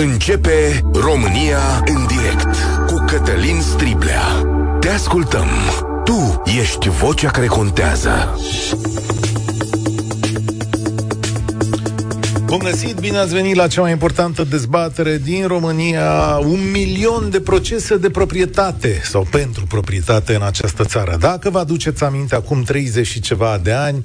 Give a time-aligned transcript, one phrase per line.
[0.00, 2.56] Începe România în direct
[2.86, 4.22] cu Cătălin Striblea.
[4.80, 5.46] Te ascultăm.
[6.04, 8.38] Tu ești vocea care contează.
[12.44, 16.38] Bun găsit, bine ați venit la cea mai importantă dezbatere din România.
[16.40, 21.16] Un milion de procese de proprietate sau pentru proprietate în această țară.
[21.20, 24.02] Dacă vă aduceți aminte, acum 30 și ceva de ani,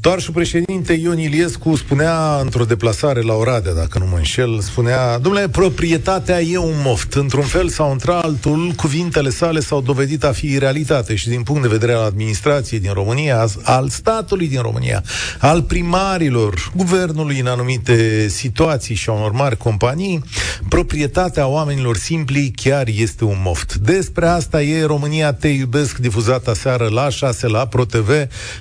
[0.00, 5.18] doar și președinte Ion Iliescu spunea într-o deplasare la Oradea, dacă nu mă înșel, spunea,
[5.18, 7.14] domnule, proprietatea e un moft.
[7.14, 11.68] Într-un fel sau într-altul, cuvintele sale s-au dovedit a fi realitate și din punct de
[11.68, 15.02] vedere al administrației din România, al statului din România,
[15.38, 20.24] al primarilor, guvernului în anumite situații și a unor mari companii,
[20.68, 23.74] proprietatea oamenilor simpli chiar este un moft.
[23.74, 28.10] Despre asta e România Te Iubesc, difuzată seară la 6 la ProTV.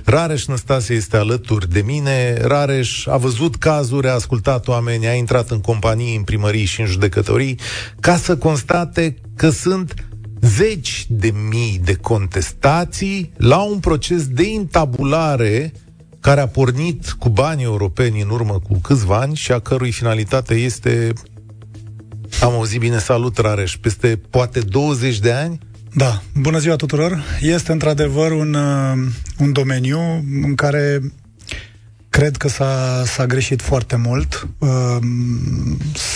[0.04, 2.38] Rareș Năstase este al alături de mine.
[2.42, 6.88] Rareș a văzut cazuri, a ascultat oameni, a intrat în companii, în primării și în
[6.88, 7.60] judecătorii,
[8.00, 9.94] ca să constate că sunt
[10.42, 15.74] zeci de mii de contestații la un proces de intabulare
[16.20, 20.54] care a pornit cu bani europeni în urmă cu câțiva ani și a cărui finalitate
[20.54, 21.14] este
[22.42, 25.60] am auzit bine, salut Rareș, peste poate 20 de ani
[25.94, 27.24] da, bună ziua tuturor!
[27.42, 30.00] Este într-adevăr un, uh, un domeniu
[30.44, 31.02] în care
[32.10, 34.48] cred că s-a, s-a greșit foarte mult.
[34.58, 34.98] Uh,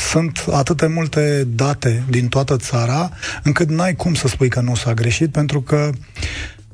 [0.09, 3.11] sunt atâtea multe date din toată țara,
[3.43, 5.89] încât n-ai cum să spui că nu s-a greșit, pentru că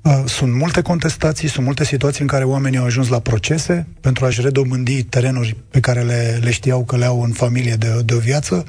[0.01, 4.25] uh, sunt multe contestații, sunt multe situații în care oamenii au ajuns la procese pentru
[4.25, 8.13] a-și redobândi terenuri pe care le, le știau că le au în familie de, de
[8.13, 8.65] o viață.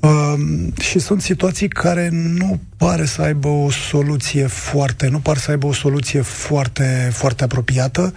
[0.00, 0.34] Uh,
[0.80, 5.66] și sunt situații care nu pare să aibă o soluție foarte, nu par să aibă
[5.66, 8.12] o soluție foarte, foarte apropiată.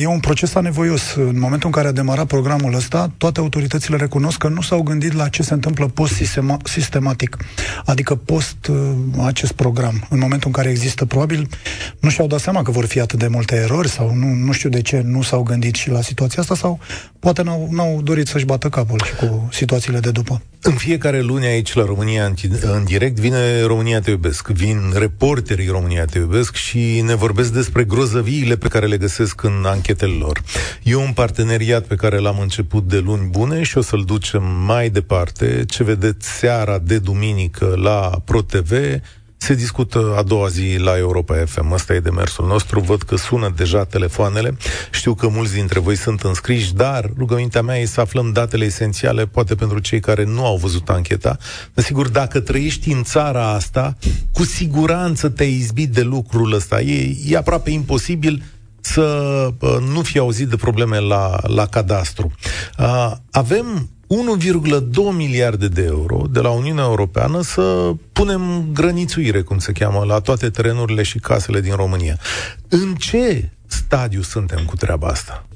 [0.00, 1.14] E un proces anevoios.
[1.14, 5.12] În momentul în care a demarat programul ăsta, toate autoritățile recunosc că nu s-au gândit
[5.12, 7.36] la ce se întâmplă post-sistematic,
[7.84, 8.76] adică post uh,
[9.24, 10.06] acest program.
[10.10, 11.48] În momentul în care există, probabil,
[12.00, 14.68] nu și-au dat seama că vor fi atât de multe erori sau nu, nu știu
[14.68, 16.78] de ce nu s-au gândit și la situația asta sau
[17.18, 20.42] poate n-au, n-au dorit să-și bată capul și cu situațiile de după.
[20.62, 25.68] În fiecare luni aici la România în, în direct vine România Te Iubesc, vin reporterii
[25.68, 30.42] România Te Iubesc și ne vorbesc despre grozăviile pe care le găsesc în anchetele lor.
[30.82, 34.90] E un parteneriat pe care l-am început de luni bune și o să-l ducem mai
[34.90, 35.64] departe.
[35.66, 38.72] Ce vedeți seara de duminică la ProTV,
[39.38, 41.72] se discută a doua zi la Europa FM.
[41.72, 42.80] Ăsta e demersul nostru.
[42.80, 44.56] Văd că sună deja telefoanele.
[44.90, 49.26] Știu că mulți dintre voi sunt înscriși, dar rugămintea mea e să aflăm datele esențiale,
[49.26, 51.36] poate pentru cei care nu au văzut ancheta.
[51.74, 53.96] Sigur, dacă trăiești în țara asta,
[54.32, 56.80] cu siguranță te-ai izbit de lucrul ăsta.
[56.80, 58.42] E, e aproape imposibil
[58.80, 59.02] să
[59.60, 62.32] uh, nu fi auzit de probleme la, la cadastru.
[62.78, 69.72] Uh, avem 1,2 miliarde de euro de la Uniunea Europeană să punem grănițuire, cum se
[69.72, 72.18] cheamă, la toate terenurile și casele din România.
[72.68, 75.46] În ce stadiu suntem cu treaba asta?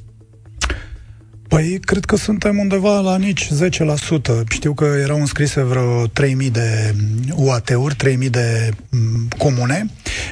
[1.48, 3.48] Păi, cred că suntem undeva la nici 10%.
[4.48, 6.10] Știu că erau înscrise vreo 3.000
[6.50, 6.94] de
[7.34, 9.86] UAT-uri, 3.000 de mm, comune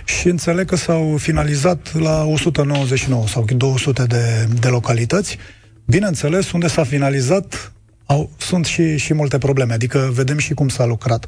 [0.05, 5.39] și înțeleg că s-au finalizat la 199 sau 200 de, de localități.
[5.85, 7.73] Bineînțeles, unde s-a finalizat
[8.11, 11.27] au, sunt și, și multe probleme, adică vedem și cum s-a lucrat.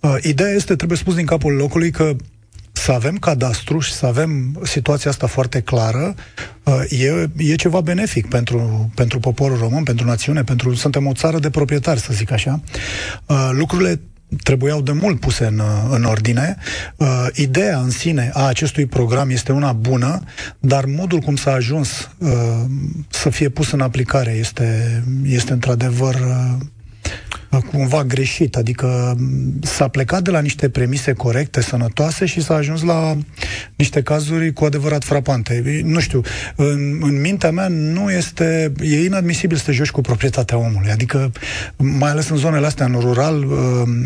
[0.00, 2.16] Uh, ideea este, trebuie spus din capul locului, că
[2.72, 6.14] să avem cadastru și să avem situația asta foarte clară
[6.62, 11.38] uh, e, e ceva benefic pentru, pentru poporul român, pentru națiune, pentru suntem o țară
[11.38, 12.60] de proprietari, să zic așa.
[13.26, 14.00] Uh, lucrurile
[14.42, 16.56] trebuiau de mult puse în, în ordine.
[16.96, 20.22] Uh, ideea în sine a acestui program este una bună,
[20.58, 22.30] dar modul cum s-a ajuns uh,
[23.08, 26.66] să fie pus în aplicare este, este într-adevăr uh,
[27.60, 29.16] cumva greșit, adică
[29.62, 33.16] s-a plecat de la niște premise corecte, sănătoase și s-a ajuns la
[33.76, 35.82] niște cazuri cu adevărat frapante.
[35.84, 36.20] Nu știu,
[36.56, 41.32] în, în mintea mea nu este, e inadmisibil să te joci cu proprietatea omului, adică
[41.76, 43.58] mai ales în zonele astea, în rural, uh,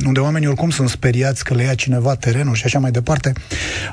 [0.07, 3.33] unde oamenii oricum sunt speriați că le ia cineva terenul și așa mai departe.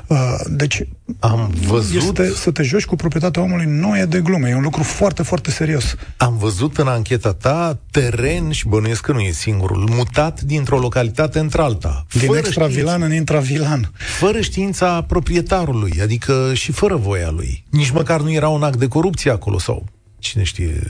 [0.06, 0.82] Uh, deci,
[1.18, 2.18] am văzut...
[2.18, 5.22] Este, să te joci cu proprietatea omului nu e de glume, e un lucru foarte,
[5.22, 5.94] foarte serios.
[6.16, 11.38] Am văzut în ancheta ta teren și bănuiesc că nu e singurul, mutat dintr-o localitate
[11.38, 12.06] într-alta.
[12.20, 13.92] Din extravilan în intravilan.
[14.18, 17.64] Fără știința proprietarului, adică și fără voia lui.
[17.70, 19.84] Nici măcar nu era un act de corupție acolo sau
[20.18, 20.80] cine știe...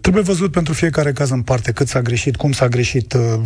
[0.00, 3.12] Trebuie văzut pentru fiecare caz în parte cât s-a greșit, cum s-a greșit.
[3.12, 3.40] Uh,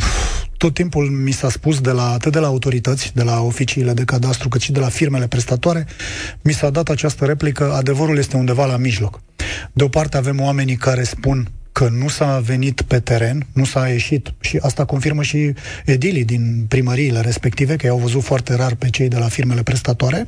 [0.57, 4.05] tot timpul mi s-a spus de la, atât de la autorități, de la oficiile de
[4.05, 5.87] cadastru, cât și de la firmele prestatoare,
[6.43, 9.21] mi s-a dat această replică, adevărul este undeva la mijloc.
[9.73, 11.49] De o parte avem oamenii care spun
[11.79, 14.33] că nu s-a venit pe teren, nu s-a ieșit.
[14.41, 15.53] Și asta confirmă și
[15.85, 20.27] edilii din primăriile respective, că i-au văzut foarte rar pe cei de la firmele prestatoare.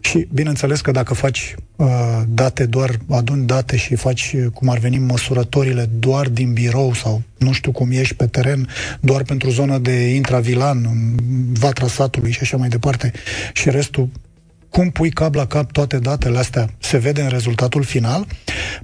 [0.00, 1.86] Și bineînțeles că dacă faci uh,
[2.28, 7.52] date doar, aduni date și faci cum ar veni măsurătorile doar din birou sau nu
[7.52, 8.68] știu cum ieși pe teren,
[9.00, 11.14] doar pentru zona de intravilan, în
[11.52, 13.12] vatra satului și așa mai departe
[13.52, 14.08] și restul
[14.74, 18.26] cum pui cap la cap toate datele astea, se vede în rezultatul final.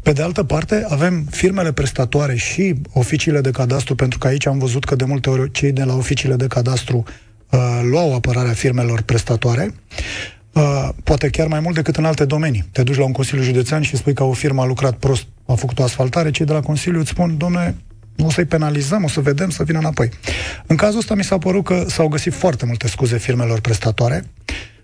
[0.02, 4.58] Pe de altă parte, avem firmele prestatoare și oficiile de cadastru, pentru că aici am
[4.58, 7.04] văzut că de multe ori cei de la oficiile de cadastru
[7.50, 9.74] uh, luau apărarea firmelor prestatoare,
[10.52, 12.64] uh, poate chiar mai mult decât în alte domenii.
[12.72, 15.54] Te duci la un Consiliu Județean și spui că o firmă a lucrat prost, a
[15.54, 17.76] făcut o asfaltare, cei de la Consiliu îți spun, domne,
[18.18, 20.08] o să-i penalizăm, o să vedem, să vină înapoi.
[20.66, 24.24] În cazul ăsta mi s-a părut că s-au găsit foarte multe scuze firmelor prestatoare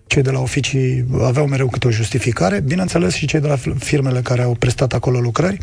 [0.07, 4.21] cei de la oficii aveau mereu câte o justificare, bineînțeles și cei de la firmele
[4.21, 5.59] care au prestat acolo lucrări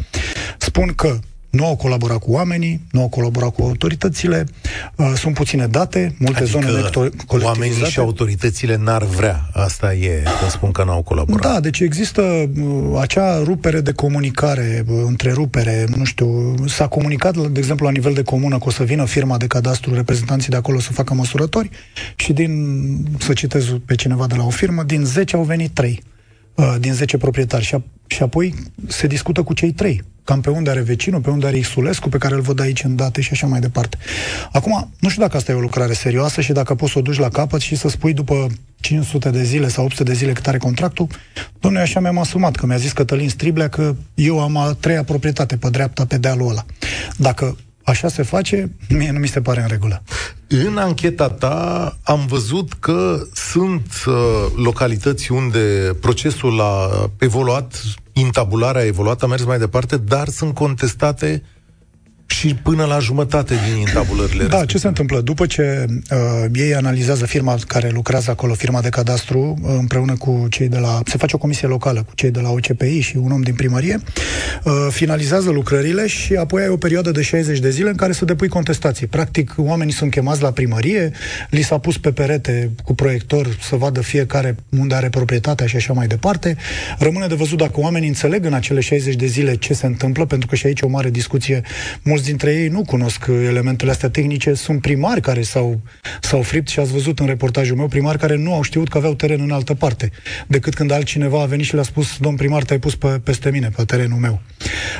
[0.57, 1.19] spun că
[1.53, 4.45] nu au colaborat cu oamenii, nu au colaborat cu autoritățile,
[4.95, 7.39] uh, sunt puține date, multe adică zone colectivizate.
[7.45, 11.51] Oamenii și autoritățile n-ar vrea, asta e, că spun că n-au colaborat.
[11.51, 17.59] Da, deci există uh, acea rupere de comunicare, uh, întrerupere, nu știu, s-a comunicat, de
[17.59, 20.79] exemplu, la nivel de comună că o să vină firma de cadastru, reprezentanții de acolo
[20.79, 21.69] să facă măsurători
[22.15, 26.03] și din, să citez pe cineva de la o firmă, din 10 au venit 3
[26.55, 28.53] uh, din 10 proprietari și, a, și apoi
[28.87, 32.17] se discută cu cei trei cam pe unde are vecinul, pe unde are Isulescu, pe
[32.17, 33.97] care îl văd aici în date și așa mai departe.
[34.51, 37.19] Acum, nu știu dacă asta e o lucrare serioasă și dacă poți să o duci
[37.19, 38.47] la capăt și să spui după
[38.79, 41.07] 500 de zile sau 800 de zile cât are contractul,
[41.59, 45.57] domnule, așa mi-am asumat, că mi-a zis Cătălin Striblea că eu am a treia proprietate
[45.57, 46.65] pe dreapta, pe dealul ăla.
[47.17, 50.03] Dacă așa se face, mie nu mi se pare în regulă.
[50.47, 54.13] În ancheta ta am văzut că sunt uh,
[54.55, 57.81] localități unde procesul a evoluat,
[58.13, 61.43] intabularea a evoluat, a mers mai departe, dar sunt contestate
[62.33, 64.65] și până la jumătate din intabulările Da, respective.
[64.65, 65.21] ce se întâmplă?
[65.21, 66.17] După ce uh,
[66.53, 70.99] ei analizează firma care lucrează acolo, firma de cadastru, uh, împreună cu cei de la...
[71.05, 73.99] Se face o comisie locală cu cei de la OCPI și un om din primărie,
[74.63, 78.25] uh, finalizează lucrările și apoi ai o perioadă de 60 de zile în care să
[78.25, 79.07] depui contestații.
[79.07, 81.11] Practic, oamenii sunt chemați la primărie,
[81.49, 85.93] li s-a pus pe perete cu proiector să vadă fiecare unde are proprietatea și așa
[85.93, 86.57] mai departe.
[86.99, 90.47] Rămâne de văzut dacă oamenii înțeleg în acele 60 de zile ce se întâmplă, pentru
[90.47, 91.61] că și aici o mare discuție.
[92.01, 95.81] Mulți mulți dintre ei nu cunosc elementele astea tehnice, sunt primari care s-au,
[96.21, 99.13] s-au fript și ați văzut în reportajul meu, primari care nu au știut că aveau
[99.13, 100.11] teren în altă parte,
[100.47, 103.69] decât când altcineva a venit și le-a spus, domn primar, te-ai pus pe, peste mine,
[103.75, 104.41] pe terenul meu.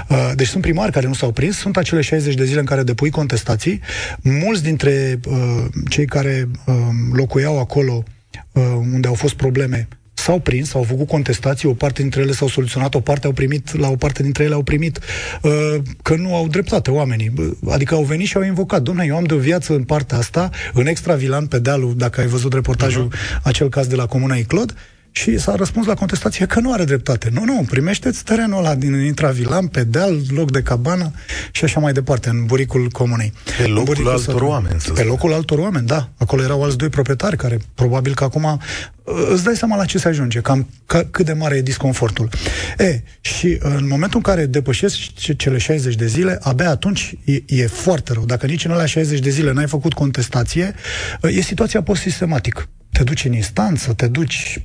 [0.10, 2.84] Uh, deci sunt primari care nu s-au prins, sunt acele 60 de zile în care
[2.84, 3.80] depui contestații.
[4.22, 6.76] Mulți dintre uh, cei care uh,
[7.14, 8.04] locuiau acolo
[8.52, 9.88] uh, unde au fost probleme
[10.24, 13.78] s-au prins, au făcut contestații, o parte dintre ele s-au soluționat, o parte au primit,
[13.80, 15.00] la o parte dintre ele au primit
[15.42, 17.34] uh, că nu au dreptate oamenii.
[17.70, 20.50] Adică au venit și au invocat, domnule, eu am de o viață în partea asta,
[20.74, 23.42] în extra vilan pe dealul, dacă ai văzut reportajul, uh-huh.
[23.44, 24.76] acel caz de la Comuna Iclod,
[25.16, 27.30] și s-a răspuns la contestație că nu are dreptate.
[27.32, 31.12] Nu, nu, primește-ți terenul ăla din intravilan, pe deal, loc de cabană
[31.52, 33.34] și așa mai departe, în buricul comunei.
[33.58, 34.48] Pe locul buricul altor sătul.
[34.48, 34.74] oameni.
[34.74, 35.04] Pe spune.
[35.04, 36.10] locul altor oameni, da.
[36.18, 39.98] Acolo erau alți doi proprietari care probabil că acum uh, îți dai seama la ce
[39.98, 42.30] se ajunge, cam ca, cât de mare e disconfortul.
[42.78, 44.98] E, și în momentul în care depășesc
[45.38, 48.26] cele 60 de zile, abia atunci e, e foarte rău.
[48.26, 50.76] Dacă nici în alea 60 de zile n-ai făcut contestație,
[51.22, 54.60] e situația post-sistematic te duci în instanță, te duci,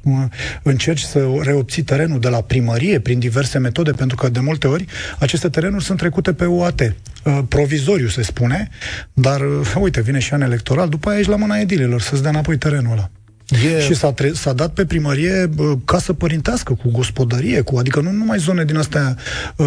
[0.63, 4.85] încerci să reobții terenul de la primărie prin diverse metode, pentru că de multe ori
[5.19, 6.81] aceste terenuri sunt trecute pe UAT.
[6.81, 8.69] Uh, provizoriu se spune,
[9.13, 12.31] dar uh, uite, vine și an electoral, după aia ești la mâna edililor să-ți dea
[12.31, 13.11] înapoi terenul ăla.
[13.49, 13.81] E...
[13.81, 18.11] Și s-a, tre- s-a dat pe primărie uh, casă părintească, cu gospodărie, cu, adică nu
[18.11, 19.17] numai zone din astea
[19.57, 19.67] uh,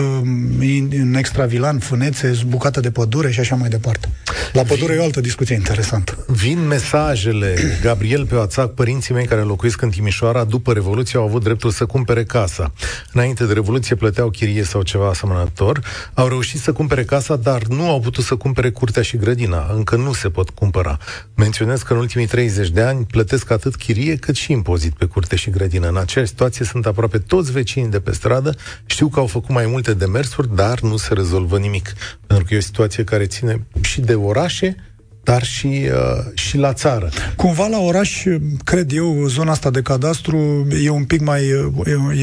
[0.90, 4.10] în extravilan, fânețe, bucate de pădure și așa mai departe.
[4.54, 5.00] La pădure Vin...
[5.00, 6.26] e o altă discuție interesantă.
[6.28, 11.44] Vin mesajele, Gabriel pe WhatsApp, părinții mei care locuiesc în Timișoara, după Revoluție au avut
[11.44, 12.74] dreptul să cumpere casa.
[13.14, 15.82] Înainte de Revoluție plăteau chirie sau ceva asemănător,
[16.14, 19.72] au reușit să cumpere casa, dar nu au putut să cumpere curtea și grădina.
[19.76, 20.98] Încă nu se pot cumpăra.
[21.36, 25.06] Menționez că în ultimii 30 de ani plătesc atât atât chirie cât și impozit pe
[25.06, 25.88] curte și grădină.
[25.88, 29.66] În aceeași situație sunt aproape toți vecinii de pe stradă, știu că au făcut mai
[29.66, 31.94] multe demersuri, dar nu se rezolvă nimic.
[32.28, 34.76] Pentru că e o situație care ține și de orașe,
[35.24, 37.10] dar și, uh, și la țară.
[37.36, 38.24] Cumva la oraș,
[38.64, 41.72] cred eu, zona asta de cadastru e un pic mai e,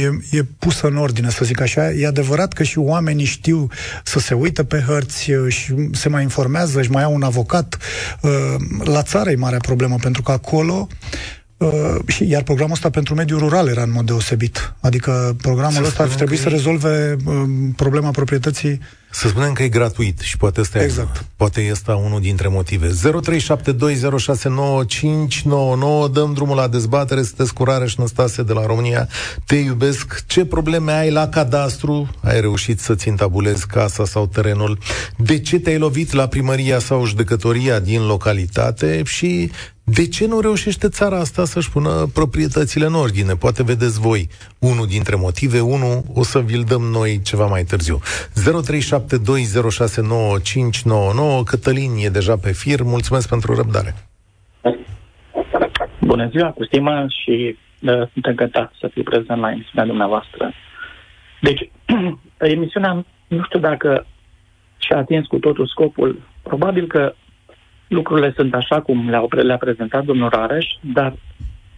[0.02, 1.90] e, e pusă în ordine, să zic așa.
[1.90, 3.69] E adevărat că și oamenii știu
[4.05, 7.78] să se uită pe hărți uh, și se mai informează, și mai au un avocat.
[8.21, 8.31] Uh,
[8.85, 11.38] la țară e marea problemă, pentru că acolo Uh, și,
[12.29, 14.75] iar programul ăsta pentru mediul rural era în mod deosebit.
[14.81, 17.35] Adică programul ăsta ar trebui să rezolve uh,
[17.77, 21.25] problema proprietății să spunem că e gratuit și poate este exact.
[21.37, 22.88] poate este unul dintre motive.
[22.88, 22.95] 0372069599
[26.12, 29.09] dăm drumul la dezbatere, sunteți cu Rareș Năstase de la România.
[29.47, 30.25] Te iubesc.
[30.27, 32.11] Ce probleme ai la cadastru?
[32.21, 34.79] Ai reușit să-ți întabulezi casa sau terenul?
[35.17, 39.03] De ce te-ai lovit la primăria sau judecătoria din localitate?
[39.05, 39.50] Și
[39.90, 43.35] de ce nu reușește țara asta să-și pună proprietățile în ordine?
[43.35, 44.28] Poate vedeți voi
[44.59, 47.99] unul dintre motive, unul o să vi-l dăm noi ceva mai târziu.
[47.99, 48.02] 0372069599
[51.45, 53.95] Cătălin e deja pe fir, mulțumesc pentru răbdare.
[56.00, 60.52] Bună ziua, cu stimă și uh, sunt încântat să fiu prezent la emisiunea dumneavoastră.
[61.40, 61.71] Deci,
[62.57, 64.07] emisiunea, nu știu dacă
[64.78, 66.23] și-a atins cu totul scopul.
[66.42, 67.14] Probabil că
[67.88, 71.14] lucrurile sunt așa cum le-a, le prezentat domnul Rareș, dar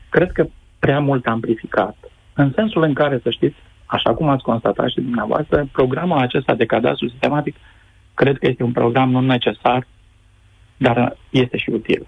[0.09, 0.47] cred că
[0.79, 1.97] prea mult amplificat.
[2.35, 6.67] În sensul în care, să știți, așa cum ați constatat și dumneavoastră, programul acesta de
[6.67, 7.57] cadastru sistematic
[8.15, 9.87] cred că este un program nu necesar,
[10.77, 12.07] dar este și util.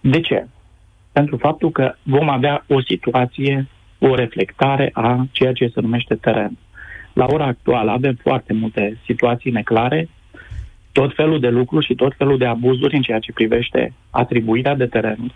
[0.00, 0.46] De ce?
[1.12, 6.58] Pentru faptul că vom avea o situație, o reflectare a ceea ce se numește teren.
[7.12, 10.08] La ora actuală avem foarte multe situații neclare,
[10.98, 14.86] tot felul de lucruri și tot felul de abuzuri în ceea ce privește atribuirea de
[14.86, 15.34] terenuri.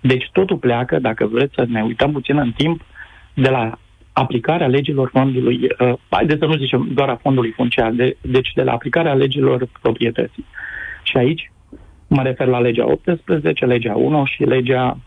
[0.00, 2.80] Deci totul pleacă, dacă vreți să ne uităm puțin în timp,
[3.34, 3.78] de la
[4.12, 8.62] aplicarea legilor fondului, uh, haideți să nu zicem doar a fondului funciar, de, deci de
[8.62, 10.44] la aplicarea legilor proprietății.
[11.02, 11.50] Și aici
[12.06, 14.98] mă refer la legea 18, legea 1 și legea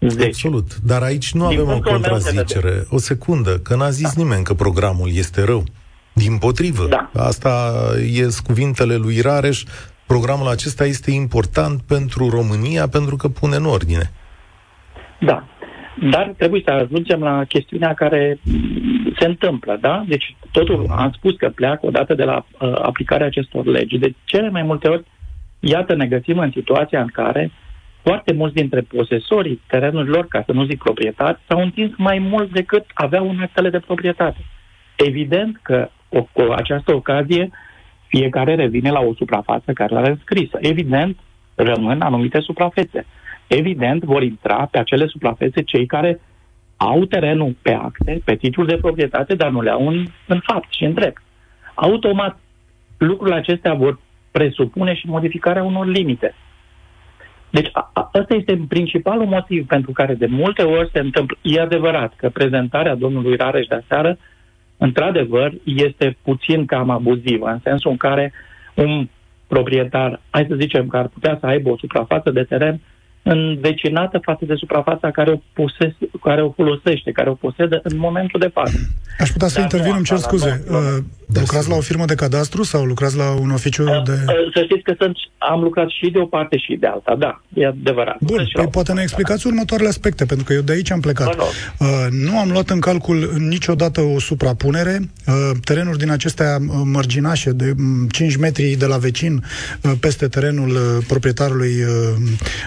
[0.00, 0.24] 10.
[0.24, 2.84] Absolut, dar aici nu Din avem o contrazicere.
[2.88, 4.22] O secundă, că n-a zis da.
[4.22, 5.64] nimeni că programul este rău.
[6.12, 6.86] Din potrivă.
[6.88, 7.10] Da.
[7.14, 7.72] Asta
[8.16, 9.62] e cuvintele lui Rareș.
[10.06, 14.10] Programul acesta este important pentru România pentru că pune în ordine.
[15.20, 15.44] Da.
[16.10, 18.38] Dar trebuie să ajungem la chestiunea care
[19.18, 20.04] se întâmplă, da?
[20.08, 23.98] Deci totul am spus că pleacă odată de la uh, aplicarea acestor legi.
[23.98, 25.04] De cele mai multe ori,
[25.60, 27.50] iată, ne găsim în situația în care
[28.02, 32.84] foarte mulți dintre posesorii terenurilor, ca să nu zic proprietari, s-au întins mai mult decât
[32.94, 34.44] aveau în actele de proprietate.
[34.96, 37.50] Evident că cu, cu această ocazie,
[38.06, 40.58] fiecare revine la o suprafață care l-a înscrisă.
[40.60, 41.16] Evident,
[41.54, 43.06] rămân anumite suprafețe.
[43.46, 46.20] Evident, vor intra pe acele suprafețe cei care
[46.76, 50.72] au terenul pe acte, pe titlul de proprietate, dar nu le au în, în fapt
[50.72, 51.22] și în drept.
[51.74, 52.38] Automat,
[52.98, 53.98] lucrurile acestea vor
[54.30, 56.34] presupune și modificarea unor limite.
[57.50, 61.36] Deci a, a, ăsta este principalul motiv pentru care de multe ori se întâmplă.
[61.42, 64.18] E adevărat că prezentarea domnului Rareș de aseară
[64.80, 68.32] într-adevăr, este puțin cam abuzivă, în sensul în care
[68.74, 69.08] un
[69.46, 72.80] proprietar, hai să zicem că ar putea să aibă o suprafață de teren
[73.22, 78.40] învecinată față de suprafața care o, poses, care o folosește, care o posedă în momentul
[78.40, 78.78] de față.
[79.18, 80.64] Aș putea să intervin, îmi cer scuze.
[80.70, 80.76] Uh,
[81.34, 84.12] lucrați la o firmă de cadastru sau lucrați la un oficiu uh, de...
[84.12, 87.42] Uh, să știți că sunt, am lucrat și de o parte și de alta, da,
[87.54, 88.16] e adevărat.
[88.20, 91.36] Bun, păi poate ne explicați următoarele aspecte, pentru că eu de aici am plecat.
[91.38, 94.98] Uh, nu am luat în calcul niciodată o suprapunere.
[95.26, 95.34] Uh,
[95.64, 97.74] terenuri din acestea uh, mărginașe de
[98.10, 99.44] 5 mm, metri de la vecin
[99.82, 102.16] uh, peste terenul uh, proprietarului uh,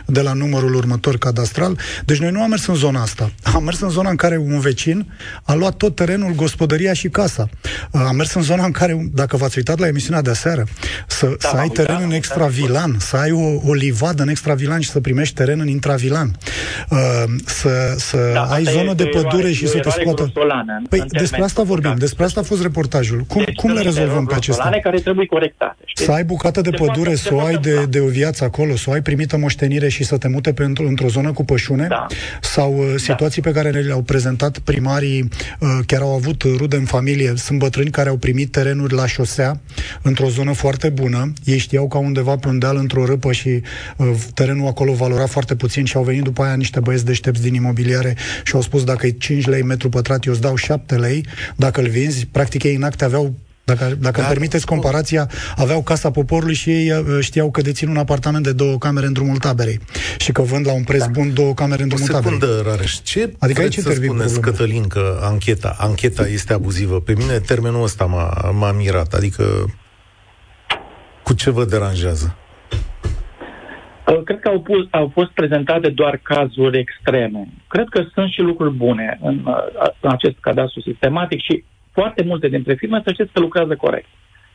[0.05, 1.77] de la numărul următor cadastral.
[2.05, 3.31] Deci noi nu am mers în zona asta.
[3.53, 7.49] Am mers în zona în care un vecin a luat tot terenul, gospodăria și casa.
[7.91, 10.63] Am mers în zona în care, dacă v-ați uitat la emisiunea de aseară,
[11.07, 14.89] să, da, să ai teren în extravilan, să ai o, o livadă în extravilan și
[14.89, 16.31] să primești teren în intravilan,
[16.89, 20.31] uh, să, să da, ai zonă de pădure și să te scoată...
[20.89, 23.23] Păi despre asta vorbim, despre asta a fost reportajul.
[23.27, 24.65] Cum, deci, cum le rezolvăm pe acestea?
[24.83, 25.77] care trebuie corectate.
[25.85, 26.05] Știți?
[26.05, 28.91] Să ai bucată de pădure, să o ai de, de o viață acolo, să o
[28.91, 32.05] ai primită moștenire și să te mute pe, într-o, într-o zonă cu pășune da.
[32.41, 33.49] sau uh, situații da.
[33.49, 38.09] pe care le-au prezentat primarii, uh, chiar au avut rude în familie, sunt bătrâni care
[38.09, 39.59] au primit terenuri la șosea,
[40.01, 43.61] într-o zonă foarte bună, ei știau că undeva pe un deal, într-o râpă și
[43.97, 47.53] uh, terenul acolo valora foarte puțin și au venit după aia niște băieți deștepți din
[47.53, 51.25] imobiliare și au spus dacă e 5 lei metru pătrat, eu îți dau 7 lei,
[51.55, 53.33] dacă îl vinzi, practic ei în acte aveau
[53.65, 57.89] dacă, dacă Dar, îmi permiteți comparația, aveau Casa Poporului și ei uh, știau că dețin
[57.89, 59.79] un apartament de două camere în drumul taberei
[60.17, 61.07] și că vând la un preț da.
[61.11, 62.37] bun două camere în drumul taberei.
[62.37, 66.99] O secundă, Rareș, ce adică aici să spuneți, Cătălin, că ancheta, ancheta este abuzivă?
[66.99, 69.43] Pe mine termenul ăsta m-a, m-a mirat, adică
[71.23, 72.35] cu ce vă deranjează?
[74.07, 77.47] Uh, cred că au, pus, au fost prezentate doar cazuri extreme.
[77.67, 79.55] Cred că sunt și lucruri bune în, uh,
[79.99, 84.07] în acest cadastru sistematic și foarte multe dintre firme să știți că lucrează corect.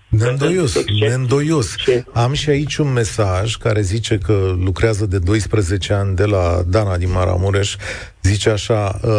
[0.09, 1.75] Neîndoios, neîndoios.
[2.13, 6.97] Am și aici un mesaj care zice că lucrează de 12 ani de la Dana
[6.97, 7.77] din Maramureș
[8.23, 9.11] Zice așa, uh,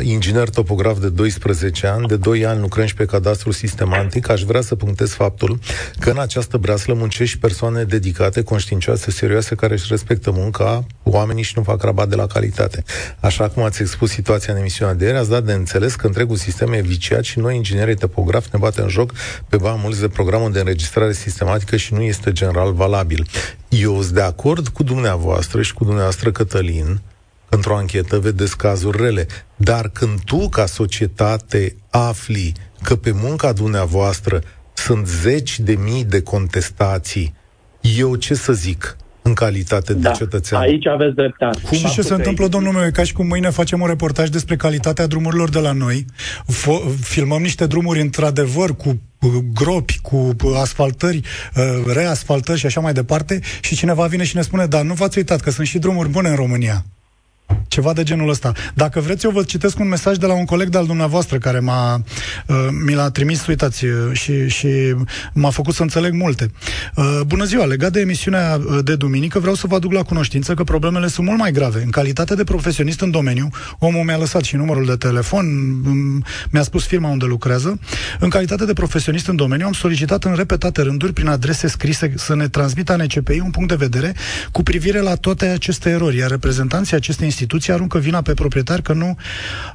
[0.00, 4.28] inginer topograf de 12 ani, de 2 ani lucrăm și pe cadastru sistematic.
[4.28, 5.58] Aș vrea să punctez faptul
[5.98, 11.52] că în această breaslă muncești persoane dedicate, conștiincioase, serioase, care își respectă munca, oamenii și
[11.56, 12.84] nu fac rabat de la calitate.
[13.20, 16.36] Așa cum ați expus situația în emisiunea de ieri, ați dat de înțeles că întregul
[16.36, 19.12] sistem e viciat și noi, inginerii topografi, ne batem în joc
[19.48, 23.26] pe bani mulți de programul de înregistrare sistematică și nu este general valabil.
[23.68, 27.00] Eu sunt de acord cu dumneavoastră și cu dumneavoastră, Cătălin,
[27.48, 29.26] într-o anchetă vedeți cazuri rele.
[29.56, 34.40] Dar când tu, ca societate, afli că pe munca dumneavoastră
[34.74, 37.34] sunt zeci de mii de contestații,
[37.80, 38.96] eu ce să zic?
[39.26, 40.60] în calitate de da, cetățean.
[40.60, 41.60] Aici aveți dreptate.
[41.60, 44.28] Cum și ce se întâmplă, domnul meu, e ca și cum mâine facem un reportaj
[44.28, 46.04] despre calitatea drumurilor de la noi,
[46.52, 49.00] fo- filmăm niște drumuri într-adevăr cu
[49.52, 51.20] gropi, cu asfaltări,
[51.56, 55.18] uh, reasfaltări și așa mai departe și cineva vine și ne spune, da, nu v-ați
[55.18, 56.84] uitat că sunt și drumuri bune în România.
[57.68, 58.52] Ceva de genul ăsta.
[58.74, 62.02] Dacă vreți, eu vă citesc un mesaj de la un coleg de-al dumneavoastră care m-a,
[62.46, 64.68] uh, mi l-a trimis, uitați, uh, și, și
[65.32, 66.50] m-a făcut să înțeleg multe.
[66.94, 70.54] Uh, bună ziua, legat de emisiunea uh, de duminică, vreau să vă aduc la cunoștință
[70.54, 71.82] că problemele sunt mult mai grave.
[71.82, 75.46] În calitate de profesionist în domeniu, omul mi-a lăsat și numărul de telefon,
[76.50, 77.78] mi-a spus firma unde lucrează.
[78.18, 82.34] În calitate de profesionist în domeniu, am solicitat în repetate rânduri, prin adrese scrise, să
[82.34, 84.14] ne transmită NCPI un punct de vedere
[84.52, 88.92] cu privire la toate aceste erori, iar reprezentanții acestei instituții aruncă vina pe proprietari că
[88.92, 89.16] nu,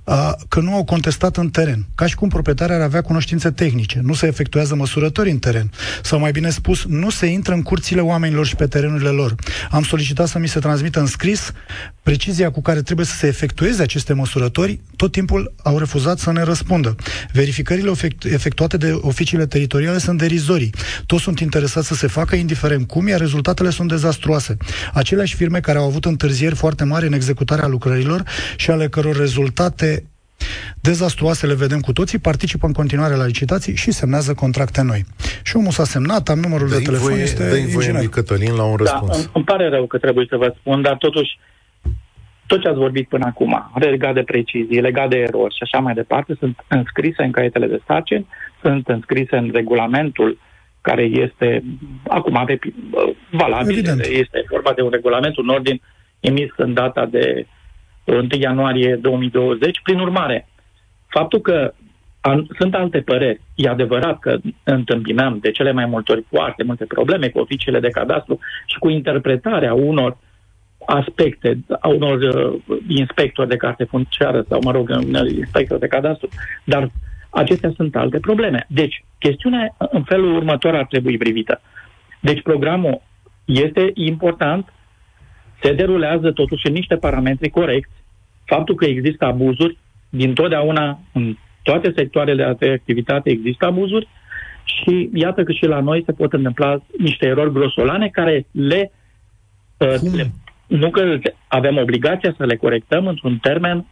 [0.03, 1.85] a, că nu au contestat în teren.
[1.95, 3.99] Ca și cum proprietarii ar avea cunoștințe tehnice.
[4.03, 5.71] Nu se efectuează măsurători în teren.
[6.03, 9.35] Sau mai bine spus, nu se intră în curțile oamenilor și pe terenurile lor.
[9.71, 11.51] Am solicitat să mi se transmită în scris
[12.03, 14.79] precizia cu care trebuie să se efectueze aceste măsurători.
[14.95, 16.95] Tot timpul au refuzat să ne răspundă.
[17.31, 17.91] Verificările
[18.23, 20.73] efectuate de oficiile teritoriale sunt derizorii.
[21.05, 24.57] Toți sunt interesați să se facă indiferent cum, iar rezultatele sunt dezastruoase.
[24.93, 28.23] Aceleași firme care au avut întârzieri foarte mari în executarea lucrărilor
[28.55, 30.03] și ale căror rezultate
[30.81, 35.01] dezastruoase le vedem cu toții, participă în continuare la licitații și semnează contracte noi.
[35.43, 38.63] Și omul s-a semnat, am numărul dă de telefon, voie, este dă voie Cătălin la
[38.63, 39.25] un da, răspuns.
[39.25, 41.39] Da, îmi pare rău că trebuie să vă spun, dar totuși
[42.47, 45.93] tot ce ați vorbit până acum, legat de precizie, legat de erori și așa mai
[45.93, 48.27] departe, sunt înscrise în caietele de sarcini,
[48.61, 50.37] sunt înscrise în regulamentul
[50.81, 51.63] care este
[52.07, 52.59] acum pe,
[53.29, 53.71] valabil.
[53.71, 53.99] Evident.
[53.99, 55.81] Este vorba de un regulament, un ordin
[56.19, 57.47] emis în data de
[58.03, 59.79] 1 ianuarie 2020.
[59.83, 60.47] Prin urmare,
[61.07, 61.73] faptul că
[62.21, 66.85] an, sunt alte păreri, e adevărat că întâmpinăm de cele mai multe ori foarte multe
[66.85, 70.17] probleme cu oficiile de cadastru și cu interpretarea unor
[70.85, 74.89] aspecte, a unor uh, inspectori de carte funciară sau, mă rog,
[75.35, 76.29] inspectori de cadastru,
[76.63, 76.91] dar
[77.29, 78.65] acestea sunt alte probleme.
[78.69, 81.61] Deci, chestiunea în felul următor ar trebui privită.
[82.19, 83.01] Deci, programul
[83.45, 84.73] este important,
[85.61, 87.91] se derulează totuși în niște parametri corecți.
[88.45, 89.77] Faptul că există abuzuri,
[90.09, 94.07] din totdeauna în toate sectoarele de activitate există abuzuri
[94.63, 98.91] și iată că și la noi se pot întâmpla niște erori grosolane care le,
[99.77, 100.31] uh, le
[100.67, 103.85] nu că avem obligația să le corectăm într-un termen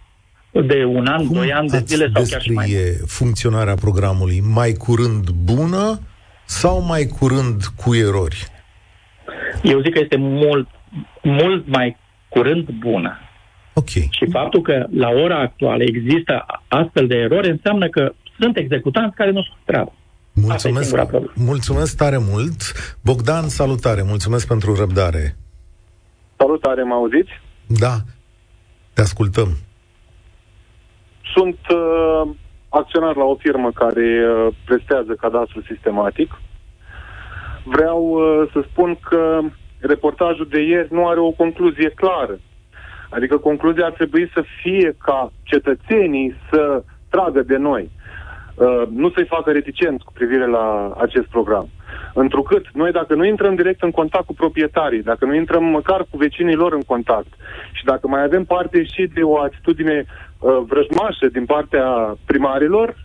[0.51, 3.09] de un an, Cum doi ani de zile sau chiar și mai mult.
[3.09, 4.39] funcționarea programului?
[4.53, 5.99] Mai curând bună
[6.45, 8.47] sau mai curând cu erori?
[9.63, 10.67] Eu zic că este mult,
[11.23, 11.97] mult mai
[12.29, 13.19] curând bună.
[13.73, 13.89] Ok.
[13.89, 19.31] Și faptul că la ora actuală există astfel de erori înseamnă că sunt executanți care
[19.31, 19.93] nu sunt treabă.
[20.33, 20.95] Mulțumesc,
[21.35, 22.57] mulțumesc tare mult.
[23.03, 25.35] Bogdan, salutare, mulțumesc pentru răbdare.
[26.37, 27.31] Salutare, mă auziți?
[27.67, 27.95] Da,
[28.93, 29.47] te ascultăm.
[31.33, 32.29] Sunt uh,
[32.69, 36.41] acționar la o firmă care uh, prestează cadastru sistematic.
[37.63, 39.39] Vreau uh, să spun că
[39.79, 42.39] reportajul de ieri nu are o concluzie clară.
[43.09, 47.89] Adică concluzia ar trebui să fie ca cetățenii să tragă de noi.
[48.55, 51.69] Uh, nu să-i facă reticenți cu privire la acest program.
[52.13, 56.17] Întrucât noi dacă nu intrăm direct în contact cu proprietarii, dacă nu intrăm măcar cu
[56.17, 57.33] vecinii lor în contact
[57.71, 62.95] și dacă mai avem parte și de o atitudine uh, vrăjmașă din partea primarilor,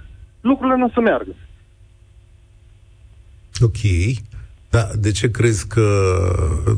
[0.40, 1.34] lucrurile nu o să meargă.
[3.60, 3.80] Ok.
[4.74, 5.86] Da, de ce crezi că...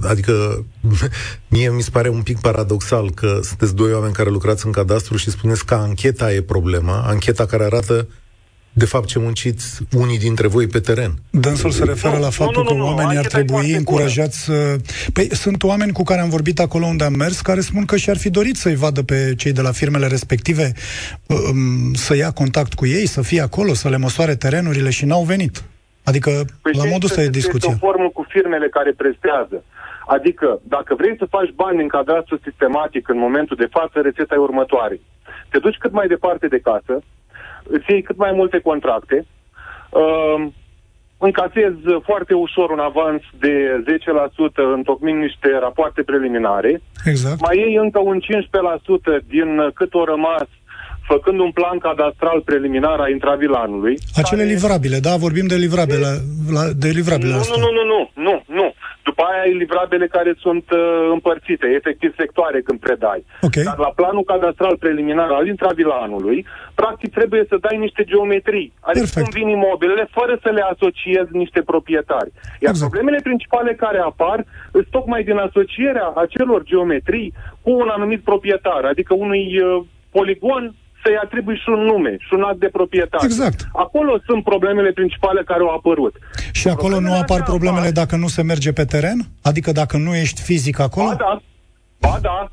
[0.03, 0.65] Adică,
[1.49, 5.17] mie mi se pare un pic paradoxal că sunteți doi oameni care lucrați în cadastru
[5.17, 8.09] și spuneți că ancheta e problema, ancheta care arată
[8.73, 11.23] de fapt ce munciți unii dintre voi pe teren.
[11.31, 14.77] Dânsul se referă la faptul nu, nu, nu, că oamenii ar trebui încurajați să...
[15.13, 18.17] Păi sunt oameni cu care am vorbit acolo unde am mers, care spun că și-ar
[18.17, 20.73] fi dorit să-i vadă pe cei de la firmele respective
[21.27, 25.25] um, să ia contact cu ei, să fie acolo, să le măsoare terenurile și n-au
[25.25, 25.63] venit.
[26.11, 26.31] Adică,
[26.63, 27.71] păi la modul ăsta e discuția.
[27.73, 29.65] Este o formă cu firmele care prestează.
[30.07, 34.49] Adică, dacă vrei să faci bani în cadastru sistematic în momentul de față, rețeta e
[34.51, 35.01] următoare.
[35.51, 36.95] Te duci cât mai departe de casă,
[37.63, 39.27] îți iei cât mai multe contracte,
[39.91, 40.47] uh,
[41.19, 47.41] încasezi foarte ușor un avans de 10% întocmind niște rapoarte preliminare, exact.
[47.41, 50.49] mai iei încă un 15% din cât o rămas
[51.13, 53.95] făcând un plan cadastral preliminar a intravilanului.
[54.23, 54.55] Acele care...
[54.55, 55.13] livrabile, da?
[55.27, 56.11] Vorbim de livrabile,
[56.57, 57.63] la, de livrabile nu, astea.
[57.65, 58.75] Nu, nu, nu, nu, nu.
[59.09, 60.81] După aia ai livrabile care sunt uh,
[61.17, 63.21] împărțite, efectiv sectoare când predai.
[63.41, 63.65] Okay.
[63.69, 66.39] Dar la planul cadastral preliminar al intravilanului,
[66.75, 68.73] practic trebuie să dai niște geometrii.
[68.81, 69.23] Adică Perfect.
[69.23, 72.31] cum vin imobilele, fără să le asociezi niște proprietari.
[72.65, 72.91] Iar exact.
[72.91, 74.39] problemele principale care apar
[74.73, 80.75] sunt tocmai din asocierea acelor geometrii cu un anumit proprietar, adică unui uh, poligon
[81.07, 83.25] să-i atribui și un nume și un act de proprietate.
[83.25, 83.59] Exact.
[83.73, 86.15] Acolo sunt problemele principale care au apărut.
[86.53, 88.01] Și acolo problemele nu apar problemele apar...
[88.03, 89.19] dacă nu se merge pe teren?
[89.43, 91.09] Adică dacă nu ești fizic acolo?
[91.09, 91.33] Ba da,
[92.01, 92.51] ba da.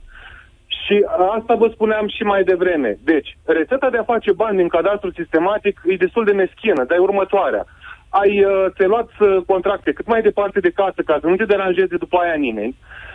[0.86, 0.96] Și
[1.38, 2.98] asta vă spuneam și mai devreme.
[3.04, 7.10] Deci, rețeta de a face bani din cadastru sistematic e destul de meschină, dar e
[7.10, 7.66] următoarea.
[8.10, 11.46] Ai, uh, te luat uh, contracte cât mai departe de casă ca să nu te
[11.46, 13.13] deranjeze după aia nimeni, uh,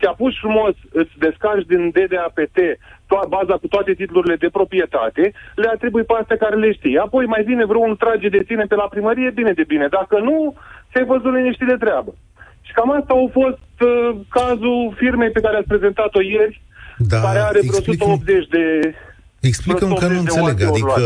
[0.00, 2.58] te pus frumos, îți descarci din DDAPT
[3.10, 6.96] to- baza cu toate titlurile de proprietate, le atribui pe astea care le știi.
[7.06, 9.86] Apoi mai vine vreun trage de tine pe la primărie, bine de bine.
[9.98, 10.54] Dacă nu,
[10.90, 12.12] ți-ai văzut liniștit de treabă.
[12.66, 16.62] Și cam asta a fost uh, cazul firmei pe care ați prezentat-o ieri,
[16.98, 18.94] da, care are vreo 180 de...
[19.40, 21.02] Explicăm că nu înțeleg, adică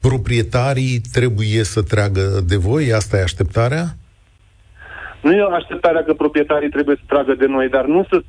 [0.00, 2.92] proprietarii trebuie să tragă de voi?
[2.92, 3.84] Asta e așteptarea?
[5.20, 8.22] Nu e așteptarea că proprietarii trebuie să tragă de noi, dar nu să,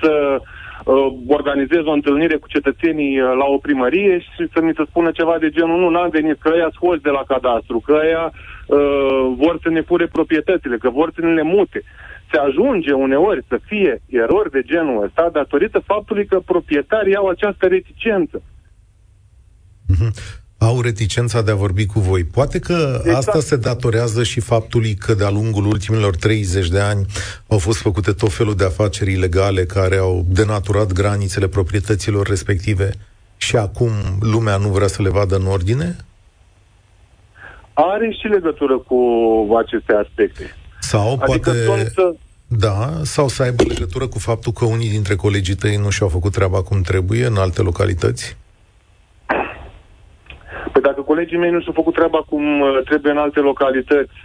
[0.00, 0.40] să
[0.84, 5.10] uh, organizez o întâlnire cu cetățenii uh, la o primărie și să mi se spună
[5.10, 8.32] ceva de genul, nu, n-am venit, că ăia scoți de la cadastru, că ăia
[8.66, 11.82] uh, vor să ne fure proprietățile, că vor să ne le mute.
[12.30, 17.66] Se ajunge uneori să fie erori de genul ăsta datorită faptului că proprietarii au această
[17.66, 18.42] reticență.
[19.92, 22.24] Mm-hmm au reticența de a vorbi cu voi.
[22.24, 23.16] Poate că exact.
[23.16, 27.06] asta se datorează și faptului că de-a lungul ultimilor 30 de ani
[27.46, 32.90] au fost făcute tot felul de afaceri ilegale care au denaturat granițele proprietăților respective
[33.36, 33.90] și acum
[34.20, 35.96] lumea nu vrea să le vadă în ordine?
[37.72, 38.96] Are și legătură cu
[39.64, 40.56] aceste aspecte.
[40.80, 41.90] Sau adică poate...
[41.94, 42.18] Sunt...
[42.50, 46.32] Da, sau să aibă legătură cu faptul că unii dintre colegii tăi nu și-au făcut
[46.32, 48.36] treaba cum trebuie în alte localități?
[50.78, 54.18] Păi dacă colegii mei nu și-au făcut treaba cum uh, trebuie în alte localități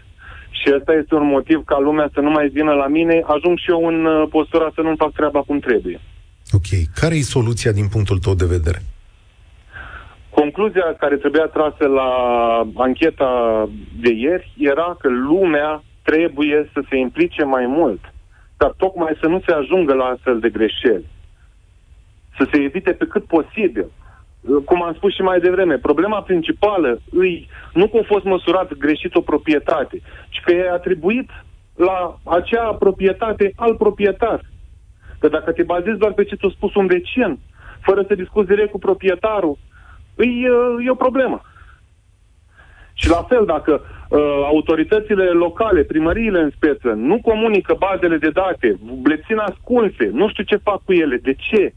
[0.49, 3.69] și ăsta este un motiv ca lumea să nu mai vină la mine, ajung și
[3.69, 5.99] eu în uh, postura să nu fac treaba cum trebuie.
[6.51, 6.69] Ok.
[6.95, 8.79] Care e soluția din punctul tău de vedere?
[10.29, 12.09] Concluzia care trebuia trasă la
[12.75, 13.31] ancheta
[14.01, 18.13] de ieri era că lumea trebuie să se implice mai mult,
[18.57, 21.05] dar tocmai să nu se ajungă la astfel de greșeli.
[22.37, 23.85] Să se evite pe cât posibil
[24.65, 29.15] cum am spus și mai devreme, problema principală îi nu că a fost măsurat greșit
[29.15, 31.29] o proprietate, ci că e atribuit
[31.75, 34.41] la acea proprietate al proprietar.
[35.19, 37.39] Că dacă te bazezi doar pe ce ți-a spus un vecin,
[37.81, 39.57] fără să discuți direct cu proprietarul,
[40.17, 41.41] e, e o problemă.
[42.93, 48.79] Și la fel, dacă uh, autoritățile locale, primăriile în speță, nu comunică bazele de date,
[49.03, 51.73] le țin ascunse, nu știu ce fac cu ele, de ce?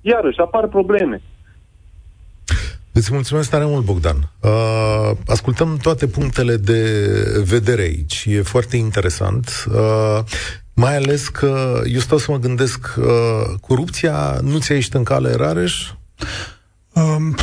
[0.00, 1.20] Iarăși apar probleme.
[2.92, 4.30] Îți mulțumesc tare mult, Bogdan.
[4.40, 6.82] Uh, ascultăm toate punctele de
[7.44, 8.24] vedere aici.
[8.28, 9.64] E foarte interesant.
[9.68, 10.18] Uh,
[10.74, 13.04] mai ales că eu stau să mă gândesc, uh,
[13.60, 15.90] corupția nu ți-a ieșit în cale, Rareș?
[16.92, 17.34] Um,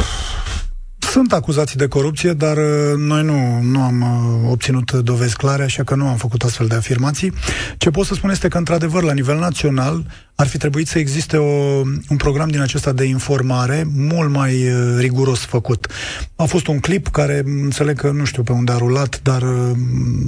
[0.99, 5.83] sunt acuzații de corupție, dar uh, noi nu, nu am uh, obținut dovezi clare, așa
[5.83, 7.33] că nu am făcut astfel de afirmații.
[7.77, 10.05] Ce pot să spun este că, într-adevăr, la nivel național,
[10.39, 14.95] ar fi trebuit să existe o, un program din acesta de informare mult mai uh,
[14.99, 15.87] riguros făcut.
[16.35, 19.43] A fost un clip care, înțeleg că nu știu pe unde a rulat, dar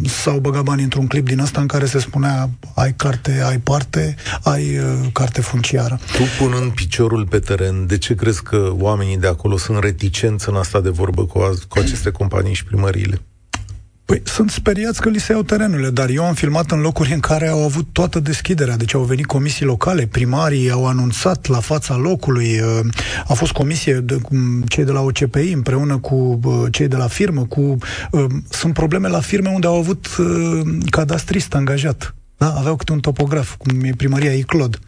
[0.05, 4.15] s-au băgat bani într-un clip din asta în care se spunea ai carte, ai parte,
[4.43, 5.99] ai uh, carte funciară.
[6.17, 10.55] Tu punând piciorul pe teren, de ce crezi că oamenii de acolo sunt reticenți în
[10.55, 13.21] asta de vorbă cu, a, cu aceste companii și primăriile?
[14.09, 17.19] Păi sunt speriați că li se iau terenurile, dar eu am filmat în locuri în
[17.19, 18.77] care au avut toată deschiderea.
[18.77, 22.79] Deci au venit comisii locale, primarii au anunțat la fața locului, uh,
[23.27, 24.17] a fost comisie de
[24.67, 27.77] cei de la OCPI împreună cu uh, cei de la firmă, cu
[28.11, 30.07] uh, sunt probleme la firme unde au avut
[30.89, 32.15] cadastrist angajat.
[32.37, 32.53] Da?
[32.57, 34.79] Aveau câte un topograf, cum e primăria Iclod.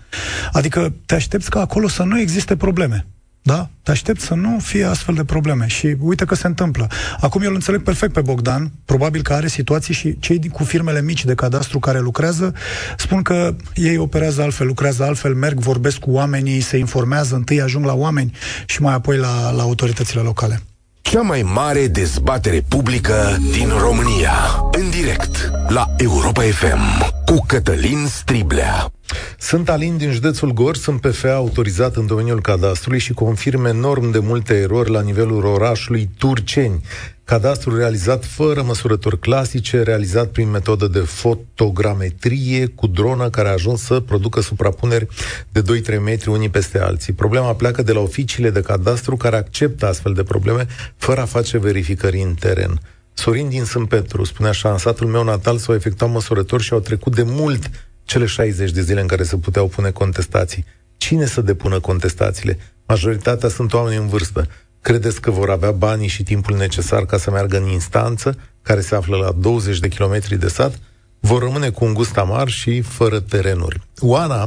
[0.51, 3.05] Adică te aștepți ca acolo să nu existe probleme.
[3.41, 3.69] Da?
[3.83, 5.67] Te aștept să nu fie astfel de probleme.
[5.67, 6.87] Și uite că se întâmplă.
[7.19, 11.01] Acum eu îl înțeleg perfect pe Bogdan, probabil că are situații și cei cu firmele
[11.01, 12.53] mici de cadastru care lucrează
[12.97, 17.85] spun că ei operează altfel, lucrează altfel, merg, vorbesc cu oamenii, se informează, întâi ajung
[17.85, 18.31] la oameni
[18.65, 20.61] și mai apoi la, la autoritățile locale.
[21.01, 24.33] Cea mai mare dezbatere publică din România.
[24.71, 28.91] În direct la Europa FM cu Cătălin Striblea.
[29.39, 34.19] Sunt Alin din județul Gor, sunt PFA autorizat în domeniul cadastrului și confirm enorm de
[34.19, 36.81] multe erori la nivelul orașului Turceni.
[37.23, 43.81] Cadastru realizat fără măsurători clasice, realizat prin metodă de fotogrametrie cu dronă care a ajuns
[43.81, 45.07] să producă suprapuneri
[45.51, 47.13] de 2-3 metri unii peste alții.
[47.13, 51.57] Problema pleacă de la oficiile de cadastru care acceptă astfel de probleme fără a face
[51.57, 52.79] verificări în teren.
[53.13, 56.79] Sorin din Sânt Petru spune așa, în satul meu natal s-au efectuat măsurători și au
[56.79, 57.69] trecut de mult
[58.11, 60.65] cele 60 de zile în care se puteau pune contestații.
[60.97, 62.57] Cine să depună contestațiile?
[62.87, 64.47] Majoritatea sunt oameni în vârstă.
[64.81, 68.95] Credeți că vor avea banii și timpul necesar ca să meargă în instanță, care se
[68.95, 70.73] află la 20 de kilometri de sat?
[71.19, 73.79] Vor rămâne cu un gust amar și fără terenuri.
[73.99, 74.43] Oana,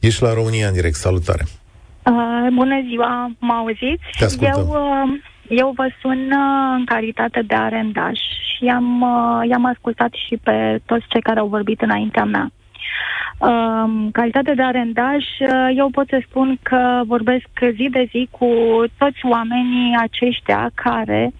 [0.00, 0.96] ești la România în direct.
[0.96, 1.44] Salutare!
[1.46, 4.36] Uh, bună ziua, mă auziți?
[4.40, 8.18] Eu, uh, eu vă sun uh, în calitate de arendaș
[8.56, 12.52] și am, uh, i-am ascultat și pe toți cei care au vorbit înaintea mea.
[13.38, 18.48] Um, calitate de arendaj, uh, eu pot să spun că vorbesc zi de zi cu
[18.98, 21.32] toți oamenii aceștia care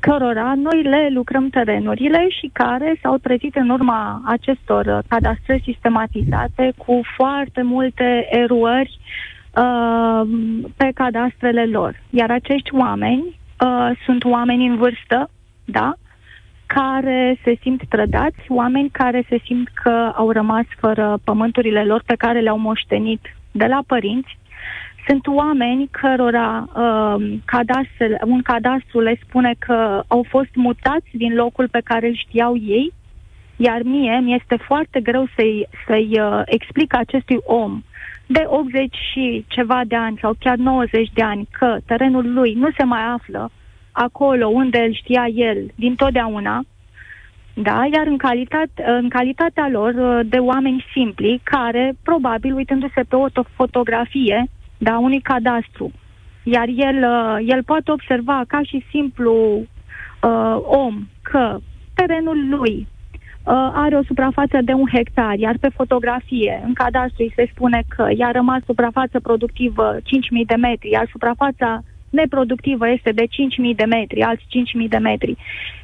[0.00, 7.00] cărora noi le lucrăm terenurile și care s-au trezit în urma acestor cadastre sistematizate cu
[7.16, 8.98] foarte multe eruări
[9.54, 10.22] uh,
[10.76, 12.00] pe cadastrele lor.
[12.10, 13.24] Iar acești oameni
[13.60, 15.30] uh, sunt oameni în vârstă,
[15.64, 15.94] da?
[16.74, 22.14] Care se simt trădați, oameni care se simt că au rămas fără pământurile lor pe
[22.14, 24.38] care le-au moștenit de la părinți.
[25.06, 31.68] Sunt oameni cărora uh, cadastru, un cadastru le spune că au fost mutați din locul
[31.68, 32.92] pe care îl știau ei,
[33.56, 37.82] iar mie mi este foarte greu să-i, să-i uh, explic acestui om
[38.26, 42.68] de 80 și ceva de ani sau chiar 90 de ani că terenul lui nu
[42.76, 43.50] se mai află
[43.92, 46.64] acolo unde îl știa el din totdeauna,
[47.54, 47.88] da?
[47.92, 53.26] Iar în, calitate, în calitatea lor uh, de oameni simpli, care, probabil, uitându-se pe o
[53.54, 54.48] fotografie,
[54.78, 55.92] da, unui cadastru,
[56.42, 59.32] iar el, uh, el poate observa ca și simplu
[60.22, 61.58] uh, om că
[61.94, 62.86] terenul lui
[63.44, 67.82] uh, are o suprafață de un hectar, iar pe fotografie, în cadastru, îi se spune
[67.88, 70.00] că i-a rămas suprafață productivă 5.000
[70.46, 74.44] de metri, iar suprafața neproductivă este de 5.000 de metri, alți
[74.82, 75.36] 5.000 de metri.